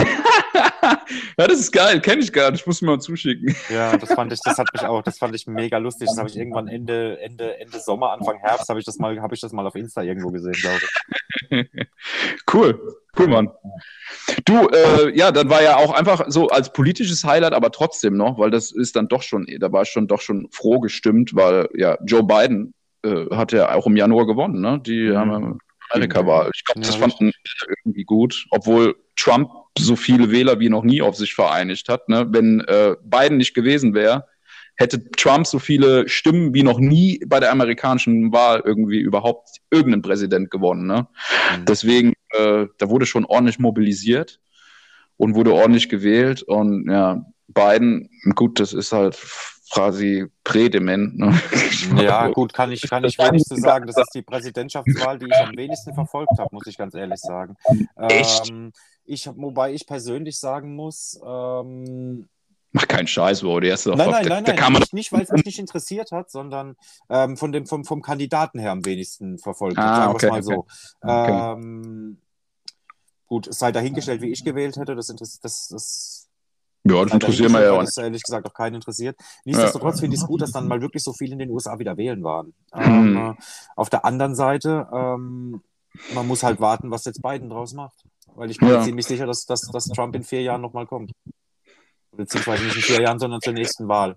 [1.39, 3.55] ja, das ist geil, kenne ich gar nicht, ich muss mir mal zuschicken.
[3.68, 6.09] Ja, das fand ich, das hat mich auch, das fand ich mega lustig.
[6.09, 9.35] Das habe ich irgendwann Ende, Ende, Ende Sommer, Anfang Herbst habe ich das mal, habe
[9.35, 10.81] ich das mal auf Insta irgendwo gesehen, glaube
[11.51, 11.66] ich.
[12.53, 13.51] cool, cool, Mann.
[14.45, 18.39] Du, äh, ja, dann war ja auch einfach so als politisches Highlight, aber trotzdem noch,
[18.39, 21.69] weil das ist dann doch schon, da war ich schon doch schon froh gestimmt, weil
[21.75, 24.81] ja, Joe Biden äh, hat ja auch im Januar gewonnen, ne?
[24.85, 25.17] Die mhm.
[25.17, 25.59] haben
[25.91, 26.51] Amerika-Wahl.
[26.55, 27.33] Ich glaube, das ja, fanden
[27.85, 32.09] irgendwie gut, obwohl Trump so viele Wähler wie noch nie auf sich vereinigt hat.
[32.09, 32.27] Ne?
[32.31, 34.27] Wenn äh, Biden nicht gewesen wäre,
[34.77, 40.03] hätte Trump so viele Stimmen wie noch nie bei der amerikanischen Wahl irgendwie überhaupt irgendein
[40.03, 40.87] Präsident gewonnen.
[40.87, 41.07] Ne?
[41.59, 41.64] Mhm.
[41.66, 44.41] Deswegen, äh, da wurde schon ordentlich mobilisiert
[45.16, 46.43] und wurde ordentlich gewählt.
[46.43, 49.16] Und ja, Biden, gut, das ist halt
[49.72, 51.18] quasi prädement.
[51.18, 51.41] Ne?
[51.97, 55.57] Ja, gut, kann ich, kann ich wenigstens sagen, das ist die Präsidentschaftswahl, die ich am
[55.57, 57.57] wenigsten verfolgt habe, muss ich ganz ehrlich sagen.
[57.97, 58.51] Echt?
[58.51, 58.72] Ähm,
[59.05, 62.29] ich, wobei ich persönlich sagen muss, ähm,
[62.77, 63.95] Mach keinen Scheiß, wo der ist doch.
[63.95, 66.75] Nein, nein, nein, nein, nicht, nicht weil es mich nicht interessiert hat, sondern
[67.09, 69.79] ähm, von dem, vom, vom Kandidaten her am wenigsten verfolgt.
[69.79, 70.66] Ah, okay, mal so.
[71.01, 71.53] Okay.
[71.53, 72.18] Ähm,
[73.27, 74.97] gut, es sei dahingestellt, wie ich gewählt hätte.
[74.97, 76.29] Das, das, das,
[76.83, 77.85] ja, das interessiert mich ja auch.
[77.85, 79.16] Das ehrlich gesagt auch keinen interessiert.
[79.45, 80.01] Nichtsdestotrotz ja.
[80.01, 82.25] finde ich es gut, dass dann mal wirklich so viele in den USA wieder wählen
[82.25, 82.55] waren.
[82.75, 83.37] Ähm, mhm.
[83.77, 85.62] auf der anderen Seite, ähm,
[86.12, 88.03] man muss halt warten, was jetzt Biden draus macht.
[88.35, 88.83] Weil ich bin ja.
[88.83, 91.12] ziemlich sicher, dass, dass, dass Trump in vier Jahren nochmal kommt
[92.17, 94.17] beziehungsweise nicht in vier Jahren, sondern zur nächsten Wahl.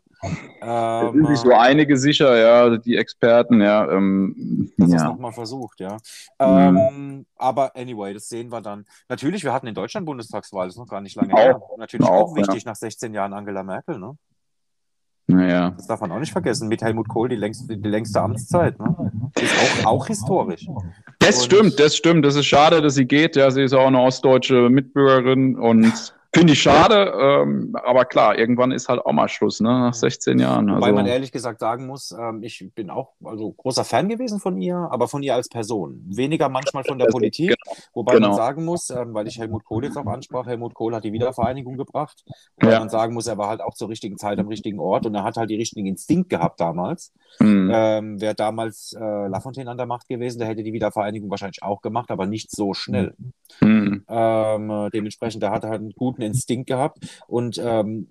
[0.62, 3.90] Ähm, sind sich so einige sicher, ja, die Experten, ja.
[3.92, 4.96] Ähm, das ja.
[4.98, 5.98] ist nochmal versucht, ja.
[6.40, 7.26] Ähm, mhm.
[7.36, 8.86] Aber anyway, das sehen wir dann.
[9.10, 11.62] Natürlich, wir hatten in Deutschland Bundestagswahl, das ist noch gar nicht lange auch, her.
[11.78, 12.72] Natürlich auch, auch wichtig ja.
[12.72, 14.18] nach 16 Jahren Angela Merkel, ne?
[15.28, 15.74] Naja.
[15.76, 16.70] Das darf man auch nicht vergessen.
[16.70, 18.80] Mit Helmut Kohl die längste, die längste Amtszeit.
[18.80, 19.12] Ne?
[19.36, 20.66] Ist auch, auch historisch.
[21.20, 22.26] Das und stimmt, das stimmt.
[22.26, 23.36] Das ist schade, dass sie geht.
[23.36, 28.72] Ja, sie ist auch eine ostdeutsche Mitbürgerin und Finde ich schade, ähm, aber klar, irgendwann
[28.72, 29.70] ist halt auch mal Schluss, ne?
[29.70, 30.70] nach 16 Jahren.
[30.70, 30.82] Also.
[30.82, 34.58] Wobei man ehrlich gesagt sagen muss, ähm, ich bin auch also großer Fan gewesen von
[34.58, 36.04] ihr, aber von ihr als Person.
[36.08, 37.78] Weniger manchmal von der Politik, genau.
[37.94, 38.30] wobei genau.
[38.30, 41.14] man sagen muss, ähm, weil ich Helmut Kohl jetzt auch ansprach, Helmut Kohl hat die
[41.14, 42.24] Wiedervereinigung gebracht,
[42.58, 42.80] weil ja.
[42.80, 45.24] man sagen muss, er war halt auch zur richtigen Zeit am richtigen Ort und er
[45.24, 47.14] hat halt die richtigen Instinkt gehabt damals.
[47.40, 47.72] Mhm.
[47.74, 51.82] Ähm, Wäre damals äh, Lafontaine an der Macht gewesen, der hätte die Wiedervereinigung wahrscheinlich auch
[51.82, 53.16] gemacht, aber nicht so schnell.
[53.18, 53.34] Mhm.
[53.62, 57.24] Ähm, dementsprechend, da hat er halt einen guten Instinkt gehabt.
[57.28, 58.08] Und ähm,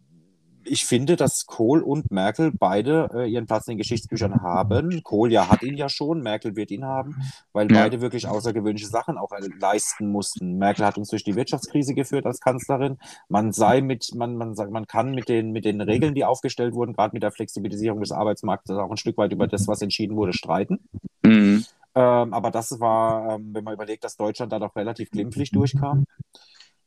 [0.67, 5.03] ich finde, dass Kohl und Merkel beide äh, ihren Platz in den Geschichtsbüchern haben.
[5.03, 7.17] Kohl ja hat ihn ja schon, Merkel wird ihn haben,
[7.53, 7.83] weil ja.
[7.83, 10.59] beide wirklich außergewöhnliche Sachen auch äh, leisten mussten.
[10.59, 12.99] Merkel hat uns durch die Wirtschaftskrise geführt als Kanzlerin.
[13.29, 16.75] Man sei mit, man, man sagt, man kann mit den, mit den Regeln, die aufgestellt
[16.75, 20.17] wurden, gerade mit der Flexibilisierung des Arbeitsmarktes, auch ein Stück weit über das, was entschieden
[20.17, 20.81] wurde, streiten.
[21.23, 21.65] Mhm.
[21.97, 26.05] Ähm, aber das war, ähm, wenn man überlegt, dass Deutschland da doch relativ glimpflich durchkam.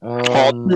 [0.02, 0.76] Ähm,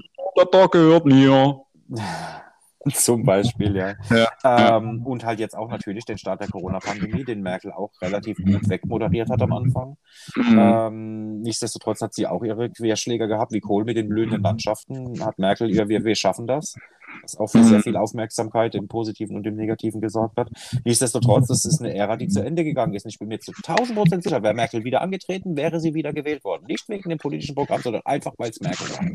[0.52, 1.62] da gehört mir.
[2.94, 3.94] Zum Beispiel, ja.
[4.10, 4.78] ja.
[4.78, 8.68] Ähm, und halt jetzt auch natürlich den Start der Corona-Pandemie, den Merkel auch relativ gut
[8.68, 9.96] wegmoderiert hat am Anfang.
[10.36, 10.60] Mhm.
[10.60, 15.24] Ähm, nichtsdestotrotz hat sie auch ihre Querschläger gehabt, wie Kohl mit den blühenden Landschaften.
[15.24, 16.76] Hat Merkel ihr, wir, wir schaffen das.
[17.22, 17.84] Was auch für sehr mhm.
[17.84, 20.50] viel Aufmerksamkeit im Positiven und im Negativen gesorgt hat.
[20.84, 23.06] Nichtsdestotrotz, das ist eine Ära, die zu Ende gegangen ist.
[23.06, 26.14] Und ich bin mir zu 1000 Prozent sicher, wäre Merkel wieder angetreten, wäre sie wieder
[26.14, 26.66] gewählt worden.
[26.68, 29.06] Nicht wegen dem politischen Programm, sondern einfach, weil es Merkel war.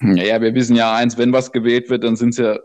[0.00, 2.58] Naja, wir wissen ja eins, wenn was gewählt wird, dann sind es ja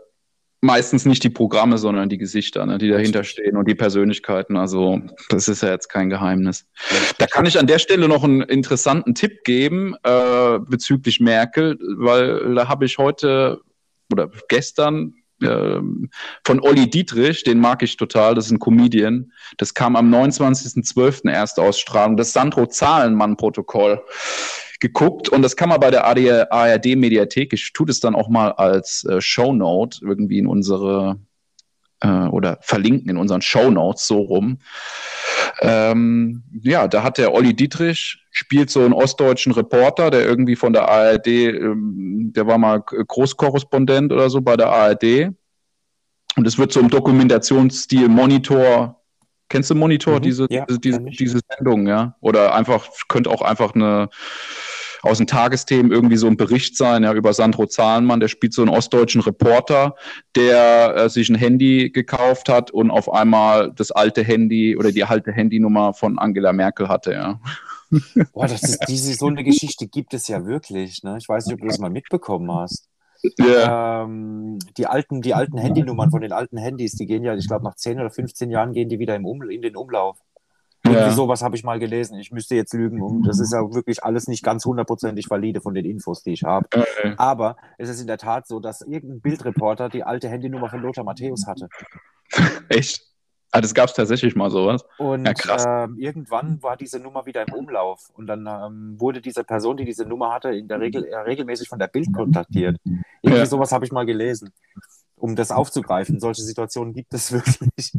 [0.60, 4.56] meistens nicht die Programme, sondern die Gesichter, ne, die dahinter stehen und die Persönlichkeiten.
[4.56, 6.66] Also das ist ja jetzt kein Geheimnis.
[7.18, 12.54] Da kann ich an der Stelle noch einen interessanten Tipp geben äh, bezüglich Merkel, weil
[12.54, 13.60] da habe ich heute
[14.12, 15.80] oder gestern äh,
[16.44, 19.32] von Olli Dietrich, den mag ich total, das ist ein Comedian.
[19.56, 21.30] Das kam am 29.12.
[21.30, 24.02] erst Ausstrahlung, das Sandro-Zahlenmann-Protokoll
[24.80, 29.04] geguckt und das kann man bei der ARD-Mediathek, ich tue das dann auch mal als
[29.04, 31.18] äh, Shownote irgendwie in unsere
[32.00, 34.58] äh, oder verlinken in unseren Shownotes so rum.
[35.60, 40.72] Ähm, ja, da hat der Olli Dietrich, spielt so einen ostdeutschen Reporter, der irgendwie von
[40.72, 45.32] der ARD, ähm, der war mal Großkorrespondent oder so bei der ARD.
[46.36, 48.98] Und es wird so im Dokumentationsstil Monitor
[49.48, 52.14] Kennst du Monitor, mhm, diese, ja, diese, diese Sendung, ja?
[52.20, 54.10] Oder einfach, könnte auch einfach eine
[55.02, 58.62] aus den Tagesthemen irgendwie so ein Bericht sein, ja, über Sandro Zahlenmann, der spielt so
[58.62, 59.94] einen ostdeutschen Reporter,
[60.36, 65.04] der äh, sich ein Handy gekauft hat und auf einmal das alte Handy oder die
[65.04, 67.40] alte Handynummer von Angela Merkel hatte, ja.
[68.32, 71.16] Boah, das ist, diese, so eine Geschichte gibt es ja wirklich, ne?
[71.18, 72.88] Ich weiß nicht, ob du das mal mitbekommen hast.
[73.38, 74.04] Ja.
[74.04, 77.64] Ähm, die alten, die alten Handynummern von den alten Handys, die gehen ja, ich glaube,
[77.64, 80.18] nach 10 oder 15 Jahren gehen die wieder im um, in den Umlauf.
[80.90, 81.10] Irgendwie Ja.
[81.12, 82.18] sowas habe ich mal gelesen.
[82.18, 83.00] Ich müsste jetzt lügen.
[83.02, 86.44] Und das ist ja wirklich alles nicht ganz hundertprozentig valide von den Infos, die ich
[86.44, 86.68] habe.
[86.72, 90.80] Äh, Aber es ist in der Tat so, dass irgendein Bildreporter die alte Handynummer von
[90.80, 91.68] Lothar Matthäus hatte.
[92.68, 93.04] echt?
[93.50, 94.84] Ah, das gab es tatsächlich mal sowas.
[94.98, 95.64] Und Ja, krass.
[95.66, 98.10] ähm, irgendwann war diese Nummer wieder im Umlauf.
[98.12, 101.66] Und dann ähm, wurde diese Person, die diese Nummer hatte, in der Regel äh, regelmäßig
[101.68, 102.76] von der Bild kontaktiert.
[103.22, 103.46] Irgendwie Ja.
[103.46, 104.50] sowas habe ich mal gelesen.
[105.16, 106.20] Um das aufzugreifen.
[106.20, 107.92] Solche Situationen gibt es wirklich.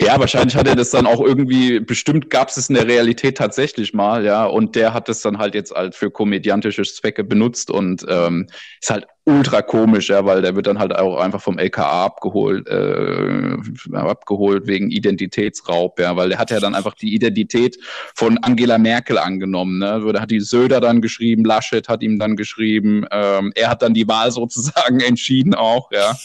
[0.00, 3.38] Ja, wahrscheinlich hat er das dann auch irgendwie, bestimmt gab es es in der Realität
[3.38, 7.70] tatsächlich mal, ja, und der hat es dann halt jetzt halt für komödiantische Zwecke benutzt
[7.70, 8.46] und ähm,
[8.80, 12.66] ist halt ultra komisch, ja, weil der wird dann halt auch einfach vom LKA abgeholt,
[12.68, 13.56] äh,
[13.94, 17.78] abgeholt wegen Identitätsraub, ja, weil der hat ja dann einfach die Identität
[18.14, 22.36] von Angela Merkel angenommen, ne, da hat die Söder dann geschrieben, Laschet hat ihm dann
[22.36, 26.16] geschrieben, ähm, er hat dann die Wahl sozusagen entschieden auch, ja.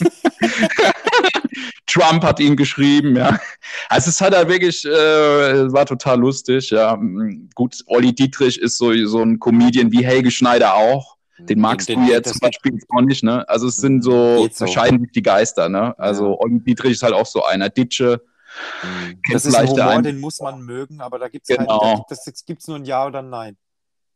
[1.87, 3.39] Trump hat ihn geschrieben, ja.
[3.89, 4.91] Also es hat halt wirklich, äh,
[5.71, 6.99] war total lustig, ja.
[7.55, 11.15] Gut, Olli Dietrich ist so, so ein Comedian wie Helge Schneider auch.
[11.37, 13.47] Den magst Den- du jetzt zum Beispiel auch nicht, ne?
[13.49, 14.67] Also es sind so, Geht so.
[14.67, 15.93] scheiden sich die Geister, ne?
[15.99, 16.37] Also Ja.
[16.39, 17.69] Olli Dietrich ist halt auch so einer.
[17.69, 18.21] Ditsche,
[18.83, 19.21] Mhm.
[19.21, 21.81] Kennt Das ist ein Humor, ein- den muss man mögen, aber da gibt es Genau.
[21.83, 23.57] halt, da, das gibt's nur ein Ja oder ein Nein.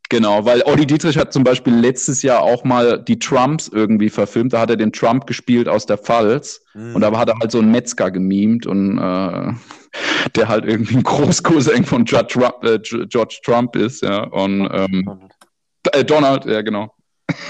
[0.10, 4.54] Genau, weil Olli Dietrich hat zum Beispiel letztes Jahr auch mal die Trumps irgendwie verfilmt.
[4.54, 6.62] Da hat er den Trump gespielt aus der Pfalz.
[6.74, 6.96] Mhm.
[6.96, 9.54] Und da hat er halt so einen Metzger gemimt und äh,
[10.36, 14.24] der halt irgendwie ein Großcousin von George Trump, äh, George Trump ist, ja.
[14.24, 15.30] Und ähm,
[15.92, 16.94] äh, Donald, ja, genau.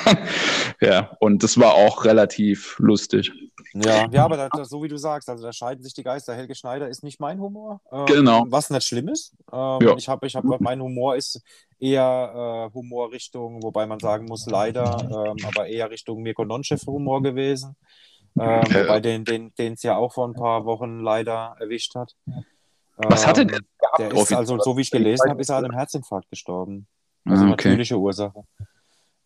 [0.82, 3.32] ja, und das war auch relativ lustig.
[3.74, 6.36] Ja, ja, aber da, da, so wie du sagst, also da scheiden sich die Geister.
[6.36, 7.82] Helge Schneider ist nicht mein Humor.
[7.92, 8.46] Ähm, Genau.
[8.50, 9.34] Was nicht schlimm ist.
[9.52, 9.96] Ähm, Ja.
[9.98, 11.42] Ich habe, ich hab, mein Humor ist
[11.80, 17.76] eher äh, Humorrichtung, wobei man sagen muss, leider, ähm, aber eher Richtung Mirko Nonchev-Humor gewesen.
[18.40, 18.84] Ähm, Ja.
[18.84, 22.16] Wobei den den den es ja auch vor ein paar Wochen leider erwischt hat.
[22.98, 23.60] Was hatte Ähm, der
[23.98, 26.88] Der ist also, so wie ich gelesen habe, ist er an einem Herzinfarkt gestorben.
[27.26, 27.70] Also Ah, okay.
[27.70, 28.44] natürliche Ursache.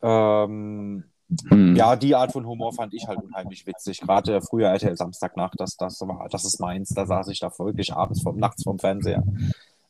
[0.02, 1.04] Ähm,
[1.50, 1.76] Hm.
[1.76, 4.02] ja, die Art von Humor fand ich halt unheimlich witzig.
[4.02, 6.90] Gerade früher RTL Samstagnacht, das, das war, das ist meins.
[6.90, 9.24] Da saß ich da wirklich abends vom, nachts vom Fernseher.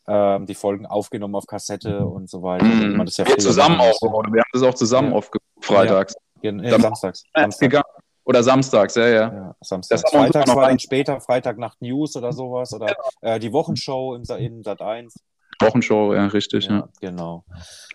[0.07, 2.65] Ähm, die Folgen aufgenommen auf Kassette und so weiter.
[2.65, 2.97] Hm.
[2.97, 3.99] Man das ja Wir zusammen auch?
[4.01, 5.15] Wir haben das auch zusammen Ja.
[5.17, 6.15] aufgeguckt, freitags.
[6.41, 6.71] Gen- äh.
[6.71, 7.23] Ja, Samstags.
[7.59, 7.85] gegangen.
[8.25, 9.33] Oder samstags, ja, ja.
[9.33, 10.01] Ja, samstags.
[10.01, 12.73] Das Freitags war dann ein- später, Freitagnacht News oder sowas.
[12.73, 15.15] Oder äh, die Wochenshow im, Sa- in Sat 1.
[15.61, 16.77] Wochenshow, ja, richtig, ja.
[16.77, 17.45] Ja, genau.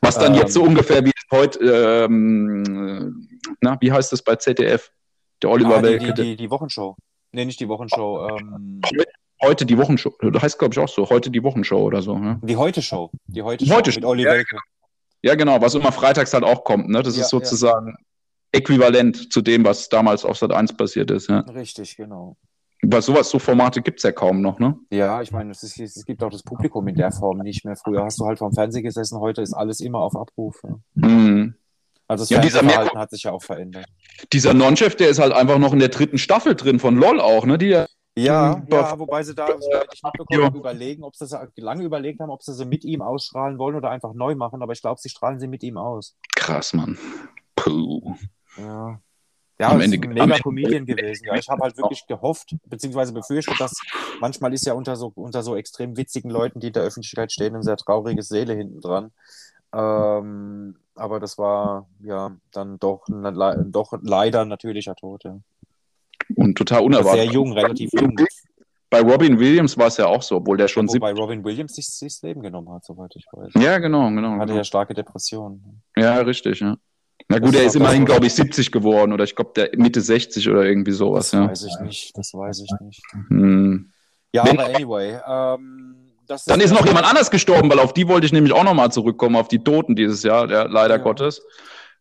[0.01, 1.59] Was dann Ähm, jetzt so ungefähr wie heute,
[2.09, 3.29] ähm,
[3.61, 4.91] na, wie heißt das bei ZDF?
[5.43, 6.15] Der Oliver Ah, die, Welke.
[6.15, 6.97] die, die, die Wochenshow.
[7.33, 8.29] Nee, nicht die Wochenshow.
[8.39, 8.81] Ähm,
[9.41, 10.13] Heute die Wochenshow.
[10.33, 11.09] Das heißt, glaube ich, auch so.
[11.09, 12.17] Heute die Wochenshow oder so.
[12.17, 13.13] Ja, die Heute-Show.
[13.29, 13.73] Die Heute-Show Die
[14.05, 14.57] Heute mit ja, Welke.
[15.23, 15.61] ja genau.
[15.61, 16.89] Was immer freitags halt auch kommt.
[16.89, 17.03] Ne?
[17.05, 17.95] Das ist sozusagen
[18.51, 21.29] äquivalent zu dem, was damals auf Sat 1 passiert ist.
[21.29, 21.41] Ja.
[21.41, 22.37] Richtig, genau.
[22.83, 24.59] Weil sowas, so Formate gibt es ja kaum noch.
[24.61, 24.77] Ne?
[24.91, 27.75] Ja, ich meine, es, ist, es gibt auch das Publikum in der Form nicht mehr.
[27.77, 30.61] Früher hast du halt vom Fernseher gesessen, heute ist alles immer auf Abruf.
[30.63, 30.77] Ja.
[31.09, 31.55] Mhm.
[32.07, 33.85] Also das Ja, dieser Mirko- hat sich ja auch verändert.
[34.33, 37.45] Dieser Non-Chef, der ist halt einfach noch in der dritten Staffel drin von LOL auch.
[37.45, 37.59] Ne?
[37.59, 37.85] Die,
[38.17, 39.49] Ja, Mhm, ja, wobei sie da,
[39.93, 40.49] ich mitbekommen Ja.
[40.49, 43.91] überlegen, ob sie sie lange überlegt haben, ob sie sie mit ihm ausstrahlen wollen oder
[43.91, 46.17] einfach neu machen, aber ich glaube, sie strahlen sie mit ihm aus.
[46.35, 46.97] krass, Mann.
[47.55, 48.15] Puh.
[48.57, 49.01] Ja.
[49.61, 51.25] Ja, Am ist Ende- ein mega Comedian gewesen.
[51.27, 53.73] Ja, ich habe halt wirklich gehofft, beziehungsweise befürchtet, dass
[54.21, 57.55] manchmal ist ja unter so, unter so extrem witzigen Leuten, die in der Öffentlichkeit stehen,
[57.55, 59.11] eine sehr traurige Seele hinten dran.
[59.75, 65.25] Ähm, aber das war ja dann doch, le- doch leider natürlicher Tod.
[65.25, 65.39] Ja.
[66.37, 67.33] Und total Sehr unerwartet.
[67.33, 68.17] jung, relativ jung.
[68.91, 71.87] Bei Robin Williams war es ja auch so, obwohl der schon Wobei Robin Williams sich,
[71.87, 73.53] sich das Leben genommen hat, soweit ich weiß.
[73.63, 74.33] Ja, genau, genau.
[74.37, 74.57] Hatte genau.
[74.57, 75.83] ja starke Depressionen.
[75.97, 76.77] Ja, richtig, ja.
[77.31, 79.71] Na gut, Das er ist ist immerhin, glaube ich, 70 geworden oder ich glaube, der
[79.77, 81.49] Mitte 60 oder irgendwie sowas, Das ja.
[81.51, 82.17] weiß ich nicht.
[82.17, 83.03] Das weiß ich nicht.
[83.29, 83.91] Hm.
[84.33, 85.19] Ja, Wenn- aber anyway.
[85.27, 85.95] Ähm,
[86.27, 88.91] das Dann ist noch jemand anders gestorben, weil auf die wollte ich nämlich auch nochmal
[88.93, 91.03] zurückkommen, auf die Toten dieses Jahr, der, leider Ja.
[91.03, 91.43] Gottes.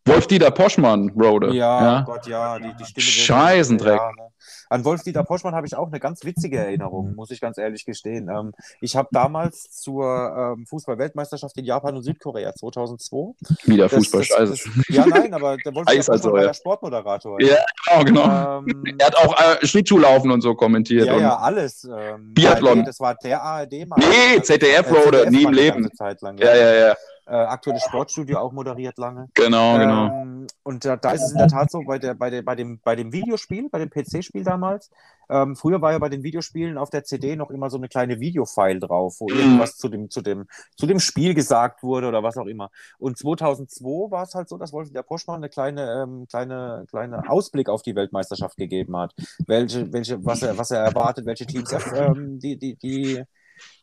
[0.06, 1.52] Wolf-Dieter Poschmann, Rode.
[1.54, 3.02] Ja, Gott, ja, die, die Stimme.
[3.04, 3.98] Scheißendreck.
[4.00, 4.28] Ja, ne.
[4.70, 8.28] An Wolf-Dieter Poschmann habe ich auch eine ganz witzige Erinnerung, muss ich ganz ehrlich gestehen.
[8.28, 13.34] Ähm, ich habe damals zur ähm, Fußball-Weltmeisterschaft in Japan und Südkorea 2002.
[13.64, 14.70] Wieder Fußball, scheiße.
[14.88, 16.46] ja, nein, aber der Wolf-Dieter also, war ja.
[16.48, 17.40] der Sportmoderator.
[17.40, 17.56] Ja,
[18.04, 18.58] genau, genau.
[18.58, 21.06] Ähm, Er hat auch äh, Schlittschuhlaufen und so kommentiert.
[21.06, 21.84] ja, ja, alles.
[21.84, 22.80] Ähm, Biathlon.
[22.80, 24.00] ARD, das war der ARD-Mann.
[24.00, 25.88] Nee, ZDF, Roder, nie im Leben.
[25.94, 26.96] Zeit lang, Ja, ja, ja.
[27.28, 29.28] Äh, aktuelles Sportstudio auch moderiert lange.
[29.34, 30.06] Genau, genau.
[30.06, 32.54] Ähm, und da, da ist es in der Tat so, bei, der, bei, der, bei,
[32.54, 34.90] dem, bei dem Videospiel, bei dem PC-Spiel damals,
[35.28, 38.18] ähm, früher war ja bei den Videospielen auf der CD noch immer so eine kleine
[38.18, 39.38] Videofile drauf, wo Mhm.
[39.40, 42.70] irgendwas zu dem, zu, dem, zu dem Spiel gesagt wurde oder was auch immer.
[42.98, 47.28] Und 2002 war es halt so, dass Wolf der Poschmann eine kleine, ähm, kleine, kleine
[47.28, 49.14] Ausblick auf die Weltmeisterschaft gegeben hat.
[49.46, 53.22] Welche, welche, was er, was er erwartet, welche Teams er, ähm, die, die, die,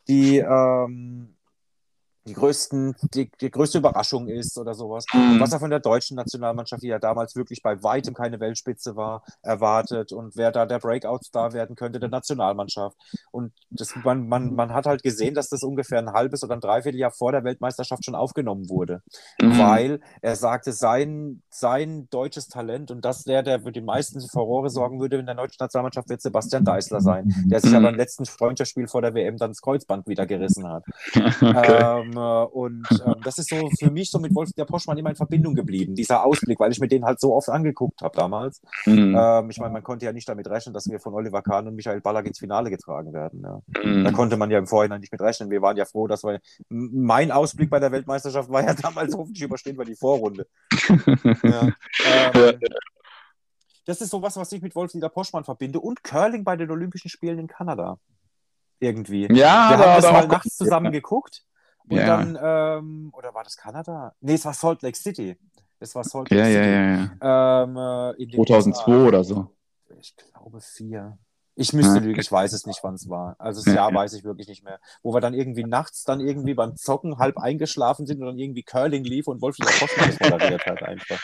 [0.08, 1.35] die, ähm,
[2.26, 5.04] die, größten, die, die größte Überraschung ist oder sowas.
[5.12, 5.40] Mhm.
[5.40, 9.22] Was er von der deutschen Nationalmannschaft, die ja damals wirklich bei weitem keine Weltspitze war,
[9.42, 12.96] erwartet und wer da der Breakout-Star werden könnte der Nationalmannschaft.
[13.30, 16.60] Und das, man, man, man hat halt gesehen, dass das ungefähr ein halbes oder ein
[16.60, 19.02] Dreivierteljahr vor der Weltmeisterschaft schon aufgenommen wurde.
[19.40, 19.58] Mhm.
[19.58, 24.70] Weil er sagte, sein, sein deutsches Talent und das der, der für die meisten Furore
[24.70, 27.76] sorgen würde in der deutschen Nationalmannschaft, wird Sebastian Deißler sein, der sich Mhm.
[27.76, 30.84] aber im letzten Freundschaftsspiel vor der WM dann das Kreuzband wieder gerissen hat.
[31.42, 31.78] okay.
[31.80, 35.10] Ähm, äh, und ähm, das ist so für mich so mit Wolf der Poschmann immer
[35.10, 38.60] in Verbindung geblieben, dieser Ausblick, weil ich mir den halt so oft angeguckt habe damals.
[38.86, 39.16] Mhm.
[39.18, 41.74] Ähm, ich meine, man konnte ja nicht damit rechnen, dass wir von Oliver Kahn und
[41.76, 43.42] Michael Ballack ins Finale getragen werden.
[43.42, 43.60] Ja.
[43.68, 44.12] Da Mhm.
[44.12, 45.50] konnte man ja im Vorhinein nicht mit rechnen.
[45.50, 46.40] Wir waren ja froh, dass wir.
[46.68, 50.46] Mein Ausblick bei der Weltmeisterschaft war ja damals, hoffentlich überstehen wir die Vorrunde.
[51.42, 51.68] Ja.
[52.34, 52.58] Ähm,
[53.84, 57.38] das ist sowas, was ich mit Wolf-Dieter Poschmann verbinde und Curling bei den Olympischen Spielen
[57.38, 57.98] in Kanada.
[58.80, 59.22] Irgendwie.
[59.32, 61.42] Ja, Wir da, haben das da mal nachts zusammen geguckt.
[61.88, 62.06] Und Ja.
[62.06, 64.12] dann, ähm, oder war das Kanada?
[64.20, 65.36] Nee, es war Salt Lake City.
[65.78, 67.20] Es war Salt Lake Ja, ja, City.
[67.22, 67.62] ja, ja.
[67.64, 67.76] Ähm,
[68.18, 69.06] äh, in den 2002 USA.
[69.06, 69.46] oder so.
[70.00, 71.18] Ich glaube vier.
[71.58, 73.34] Ich müsste Ja, lügen, ich weiß es nicht, wann es war.
[73.38, 73.96] Also das Ja, Jahr ja.
[73.96, 74.78] weiß ich wirklich nicht mehr.
[75.02, 78.62] Wo wir dann irgendwie nachts dann irgendwie beim Zocken halb eingeschlafen sind und dann irgendwie
[78.62, 81.18] Curling lief und Wolf Poschmann das moderiert hat einfach.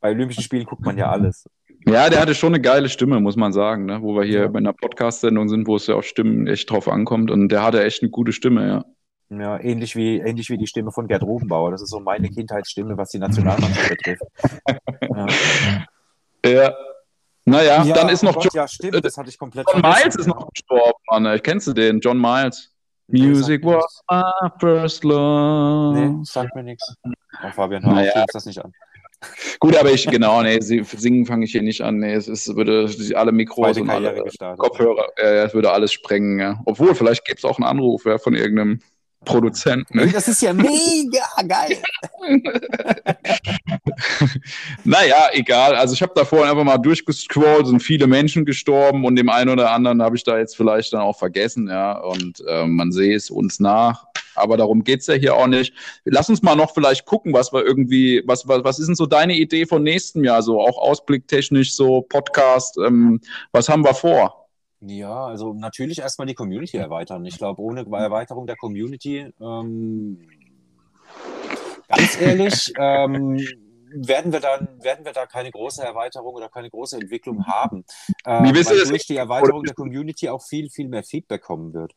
[0.00, 1.48] Bei Olympischen Spielen guckt man ja alles.
[1.86, 4.02] Ja, der hatte schon eine geile Stimme, muss man sagen, ne?
[4.02, 4.48] wo wir hier Ja.
[4.48, 7.30] bei einer Podcast-Sendung sind, wo es ja auf Stimmen echt drauf ankommt.
[7.30, 8.84] Und der hatte echt eine gute Stimme, ja.
[9.28, 11.72] Ja, ähnlich wie, ähnlich wie die Stimme von Gerd Rubenbauer.
[11.72, 14.22] Das ist so meine Kindheitsstimme, was die Nationalmannschaft betrifft.
[15.02, 15.26] Ja.
[16.44, 16.74] Ja.
[17.48, 20.02] Naja, dann ist noch Gott, John, Ja, stimmt, das hatte ich komplett John vergessen.
[20.02, 21.40] Miles ist noch gestorben, Mann.
[21.42, 22.00] Kennst du den?
[22.00, 22.72] John Miles.
[23.08, 25.94] Nee, Music mir was my first love.
[25.96, 26.92] Nee, sagt mir nichts.
[27.04, 28.12] Oh, Fabian, hör Naja.
[28.14, 28.72] auf, das nicht an.
[29.60, 31.98] Gut, aber ich, genau, nee, singen fange ich hier nicht an.
[31.98, 34.24] Nee, es ist, würde alle Mikros und alle.
[34.58, 36.60] Kopfhörer, äh, es würde alles sprengen, ja.
[36.64, 38.80] Obwohl, vielleicht gibt es auch einen Anruf ja, von irgendeinem
[39.26, 39.98] Produzenten.
[39.98, 40.10] Ne?
[40.10, 41.76] das ist ja mega geil.
[44.84, 45.74] Naja, egal.
[45.74, 49.50] Also ich habe da vorhin einfach mal durchgescrollt, sind viele Menschen gestorben und dem einen
[49.50, 51.98] oder anderen habe ich da jetzt vielleicht dann auch vergessen, ja.
[51.98, 54.06] Und äh, man sehe es uns nach.
[54.34, 55.72] Aber darum geht's ja hier auch nicht.
[56.04, 59.06] Lass uns mal noch vielleicht gucken, was wir irgendwie, was, was, was ist denn so
[59.06, 60.42] deine Idee von nächstem Jahr?
[60.42, 63.20] So auch ausblicktechnisch, so Podcast, ähm,
[63.52, 64.45] was haben wir vor?
[64.80, 67.24] Ja, also natürlich erstmal die Community erweitern.
[67.24, 70.28] Ich glaube, ohne Erweiterung der Community, ähm,
[71.88, 73.38] ganz ehrlich, ähm,
[73.94, 77.84] werden wir dann werden wir da keine große Erweiterung oder keine große Entwicklung haben.
[78.26, 81.02] Ähm, Wie willst du weil das- durch die Erweiterung der Community auch viel, viel mehr
[81.02, 81.92] Feedback kommen wird.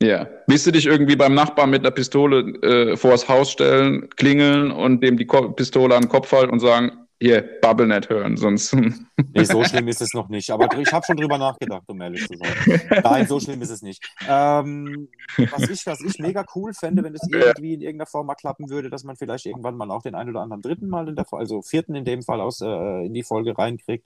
[0.00, 0.28] Ja.
[0.46, 5.02] Willst du dich irgendwie beim Nachbarn mit einer Pistole äh, vors Haus stellen, klingeln und
[5.02, 8.76] dem die Ko Pistole an den Kopf halten und sagen, hier, Bubble nicht hören, sonst.
[9.34, 10.50] Nee, so schlimm ist es noch nicht.
[10.50, 13.00] Aber ich habe schon drüber nachgedacht, um ehrlich zu sein.
[13.02, 14.02] Nein, so schlimm ist es nicht.
[14.28, 18.34] Ähm, was, ich, was ich mega cool fände, wenn es irgendwie in irgendeiner Form mal
[18.36, 21.16] klappen würde, dass man vielleicht irgendwann mal auch den einen oder anderen dritten Mal in
[21.16, 24.04] der also vierten in dem Fall aus äh, in die Folge reinkriegt.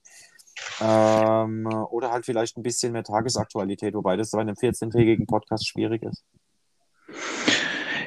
[0.80, 6.02] Ähm, oder halt vielleicht ein bisschen mehr Tagesaktualität, wobei das bei einem 14-tägigen Podcast schwierig
[6.02, 6.24] ist.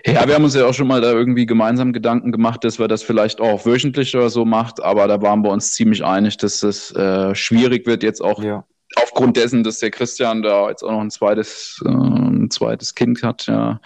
[0.05, 2.87] Ja, wir haben uns ja auch schon mal da irgendwie gemeinsam Gedanken gemacht, dass wir
[2.87, 6.59] das vielleicht auch wöchentlich oder so macht, aber da waren wir uns ziemlich einig, dass
[6.59, 8.65] das äh, schwierig wird jetzt auch Ja.
[9.01, 13.23] aufgrund dessen, dass der Christian da jetzt auch noch ein zweites, äh, ein zweites Kind
[13.23, 13.81] hat, ja,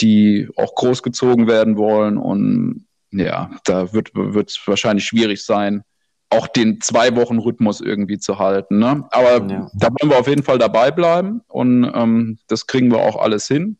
[0.00, 5.82] die auch großgezogen werden wollen und ja, da wird wird es wahrscheinlich schwierig sein,
[6.28, 8.80] auch den zwei Wochen Rhythmus irgendwie zu halten.
[8.80, 9.04] Ne?
[9.12, 9.70] Aber Ja.
[9.72, 13.46] da wollen wir auf jeden Fall dabei bleiben und ähm, das kriegen wir auch alles
[13.46, 13.78] hin.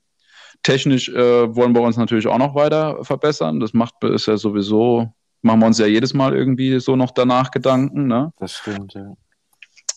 [0.65, 3.61] Technisch äh, wollen wir uns natürlich auch noch weiter verbessern.
[3.61, 5.13] Das macht ist ja sowieso,
[5.43, 8.09] machen wir uns ja jedes Mal irgendwie so noch danach Gedanken.
[8.09, 8.33] Ne?
[8.39, 9.15] Das stimmt, ja.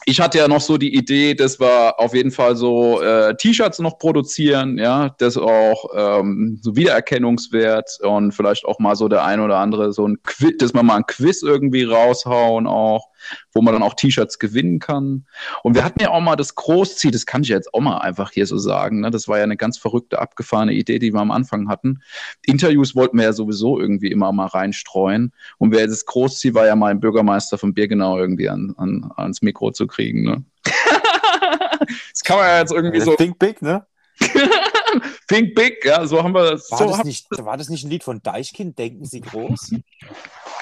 [0.10, 3.80] Ich hatte ja noch so die Idee, dass wir auf jeden Fall so äh, T-Shirts
[3.80, 9.42] noch produzieren, ja, das auch ähm, so Wiedererkennungswert und vielleicht auch mal so der ein
[9.42, 13.10] oder andere so ein Quiz, dass wir mal ein Quiz irgendwie raushauen auch,
[13.52, 15.26] wo man dann auch T-Shirts gewinnen kann.
[15.64, 18.32] Und wir hatten ja auch mal das Großziel, das kann ich jetzt auch mal einfach
[18.32, 19.12] hier so sagen, ne?
[19.12, 22.02] das war ja eine ganz verrückte, abgefahrene Idee, die wir am Anfang hatten.
[22.46, 25.34] Interviews wollten wir ja sowieso irgendwie immer mal reinstreuen.
[25.58, 29.42] Und wer das Großziel war ja mal ein Bürgermeister von Birgenau irgendwie an, an, ans
[29.42, 29.97] Mikro zu kriegen.
[29.98, 30.44] Ne?
[30.64, 33.86] das kann man ja jetzt irgendwie so Think Big, ne?
[35.28, 38.04] think big, ja, so haben wir War, so das nicht, war das nicht ein Lied
[38.04, 38.78] von Deichkind?
[38.78, 39.76] Denken Sie groß?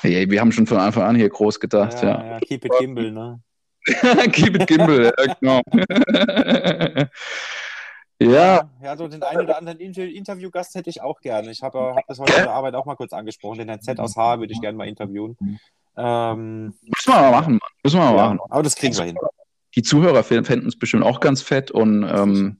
[0.01, 2.23] Hey, wir haben schon von Anfang an hier groß gedacht, ja.
[2.23, 2.39] ja.
[2.39, 3.39] Keep it Gimbal, ne?
[4.31, 5.61] Keep it Gimbal, ja, genau.
[8.19, 8.69] ja.
[8.83, 11.49] Ja, so den einen oder anderen Inter Interviewgast hätte ich auch gerne.
[11.49, 13.57] Ich habe hab das heute in der Arbeit auch mal kurz angesprochen.
[13.57, 15.37] Den Herrn Z aus H würde ich gerne mal interviewen.
[15.97, 17.69] Ähm, Müssen wir mal machen, Mann.
[17.83, 18.39] Müssen wir mal ja, machen.
[18.49, 19.17] aber das kriegen wir hin.
[19.75, 22.59] Die Zuhörer fänden es bestimmt auch ganz fett und ähm,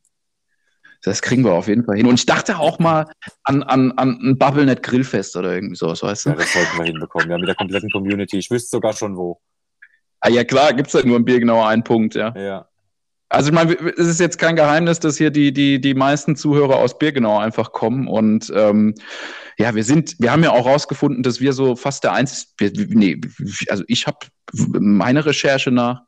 [1.06, 2.08] das kriegen wir auf jeden Fall hin.
[2.08, 3.06] Und ich dachte auch mal
[3.44, 6.30] an, an, an ein BubbleNet Grillfest oder irgendwie sowas, weißt du?
[6.32, 7.30] Ja, das sollten wir hinbekommen.
[7.30, 8.38] Ja, mit der kompletten Community.
[8.38, 9.40] Ich wüsste sogar schon wo.
[10.20, 12.34] Ah, ja, klar, gibt es halt nur im Bier genau einen Punkt, ja.
[12.36, 12.68] Ja.
[13.36, 16.78] Also ich meine, es ist jetzt kein Geheimnis, dass hier die, die, die meisten Zuhörer
[16.78, 18.08] aus Birgenau einfach kommen.
[18.08, 18.96] Und ähm,
[19.58, 23.20] ja, wir sind, wir haben ja auch rausgefunden, dass wir so fast der einzige, nee,
[23.68, 24.20] also ich habe
[24.54, 26.04] meine Recherche nach,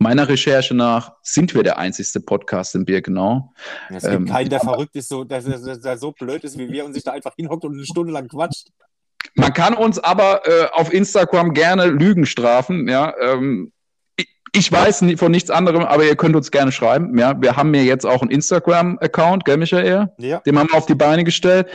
[0.00, 3.54] meiner Recherche nach sind wir der einzigste Podcast in Birgenau.
[3.88, 6.68] Es gibt Ähm, keinen, der verrückt ist, so, der, der, der so blöd ist wie
[6.68, 8.66] wir und sich da einfach hinhockt und eine Stunde lang quatscht.
[9.36, 13.14] Man kann uns aber äh, auf Instagram gerne Lügen strafen, ja.
[13.20, 13.70] Ähm,
[14.52, 17.18] ich, weiß von nichts anderem, aber ihr könnt uns gerne schreiben.
[17.18, 20.10] Ja, wir haben ja jetzt auch einen Instagram-Account, gell, Michael?
[20.18, 20.40] Ja.
[20.40, 21.68] Den haben wir auf die Beine gestellt.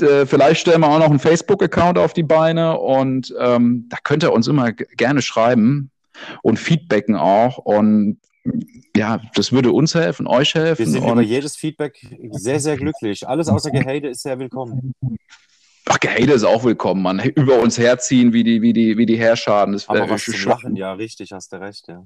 [0.00, 4.22] Äh, vielleicht stellen wir auch noch einen Facebook-Account auf die Beine und ähm, da könnt
[4.22, 5.90] ihr uns immer gerne schreiben
[6.42, 7.58] und feedbacken auch.
[7.58, 8.18] Und
[8.96, 10.78] ja, das würde uns helfen, euch helfen.
[10.78, 11.98] Wir sind über jedes Feedback
[12.32, 13.28] sehr, sehr glücklich.
[13.28, 14.94] Alles außer Gehate ist sehr willkommen.
[15.88, 17.20] Ach, Gehate ist auch willkommen, Mann.
[17.20, 19.72] Über uns herziehen wie die, wie die, wie die Herrschaden.
[19.72, 22.04] Das Aber was Lachen, ja, richtig, hast du recht, ja.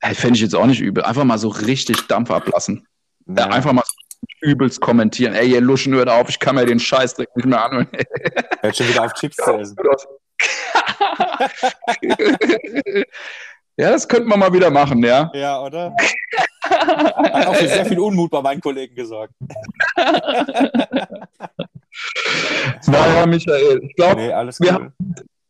[0.00, 1.02] Hey, Fände ich jetzt auch nicht übel.
[1.04, 2.86] Einfach mal so richtig Dampf ablassen.
[3.26, 3.46] Ja, Ja.
[3.48, 5.34] einfach mal so übelst kommentieren.
[5.34, 7.88] Ey, ihr Luschen, hört auf, ich kann mir den Scheiß direkt nicht mehr anhören.
[8.60, 9.76] Hört schon wieder auf Chips zu essen.
[13.76, 15.30] ja, das könnten wir mal wieder machen, ja.
[15.34, 15.94] Ja, oder?
[16.68, 19.32] Hat auch für sehr viel Unmut bei meinen Kollegen gesorgt.
[22.86, 24.92] Naja, Michael, ich glaube, Nee, wir cool.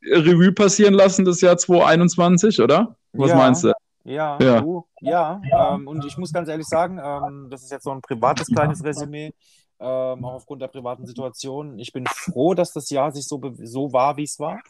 [0.08, 2.96] Revue passieren lassen das Jahr 2021, oder?
[3.12, 3.36] Was Ja.
[3.36, 3.72] meinst du?
[4.04, 4.60] Ja, Ja.
[4.60, 5.40] du, ja.
[5.52, 8.84] Ähm, und ich muss ganz ehrlich sagen, ähm, das ist jetzt so ein privates kleines
[8.84, 9.32] Resümee,
[9.80, 11.78] ähm, auch aufgrund der privaten Situation.
[11.78, 14.60] Ich bin froh, dass das Jahr sich so, so war, wie es war,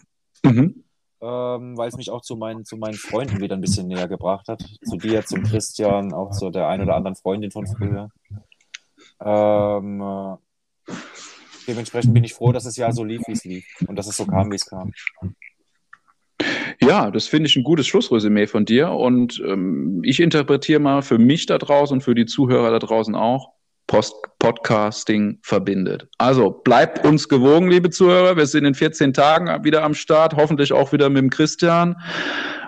[0.42, 0.84] Mhm.
[1.20, 4.48] ähm, weil es mich auch zu meinen, zu meinen Freunden wieder ein bisschen näher gebracht
[4.48, 4.62] hat.
[4.82, 8.08] Zu dir, zum Christian, auch zu der einen oder anderen Freundin von früher.
[9.20, 10.92] Ähm, äh,
[11.66, 13.64] dementsprechend bin ich froh, dass das Jahr so lief, wie es lief.
[13.86, 14.92] Und dass es so kam, wie es kam.
[16.80, 18.90] Ja, das finde ich ein gutes Schlussresümee von dir.
[18.90, 23.14] Und ähm, ich interpretiere mal für mich da draußen und für die Zuhörer da draußen
[23.14, 23.52] auch,
[23.86, 26.08] Post Podcasting verbindet.
[26.18, 28.36] Also bleibt uns gewogen, liebe Zuhörer.
[28.36, 31.96] Wir sind in 14 Tagen wieder am Start, hoffentlich auch wieder mit dem Christian.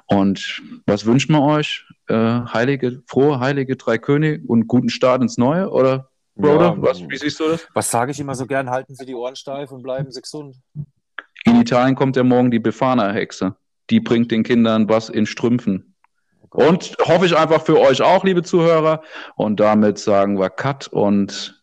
[0.06, 1.84] Und was wünschen wir euch?
[2.08, 5.70] Äh, heilige, frohe, heilige drei Könige und guten Start ins Neue?
[5.70, 6.08] Oder,
[6.38, 6.76] Broder?
[6.76, 7.66] Ja, was, wie siehst du das?
[7.74, 8.70] Was sage ich immer so gern?
[8.70, 10.56] Halten Sie die Ohren steif und bleiben Sie gesund.
[11.44, 13.56] In Italien kommt ja morgen die Befana-Hexe.
[13.90, 15.94] Die bringt den Kindern was in Strümpfen.
[16.50, 19.02] Und hoffe ich einfach für euch auch, liebe Zuhörer.
[19.36, 21.62] Und damit sagen wir Cut und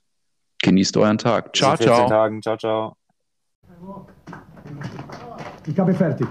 [0.61, 1.55] genießt euren Tag.
[1.55, 2.09] Ciao, in 14 ciao.
[2.09, 2.41] Tagen.
[2.41, 2.97] Ciao, ciao.
[5.65, 6.27] Ich habe fertig.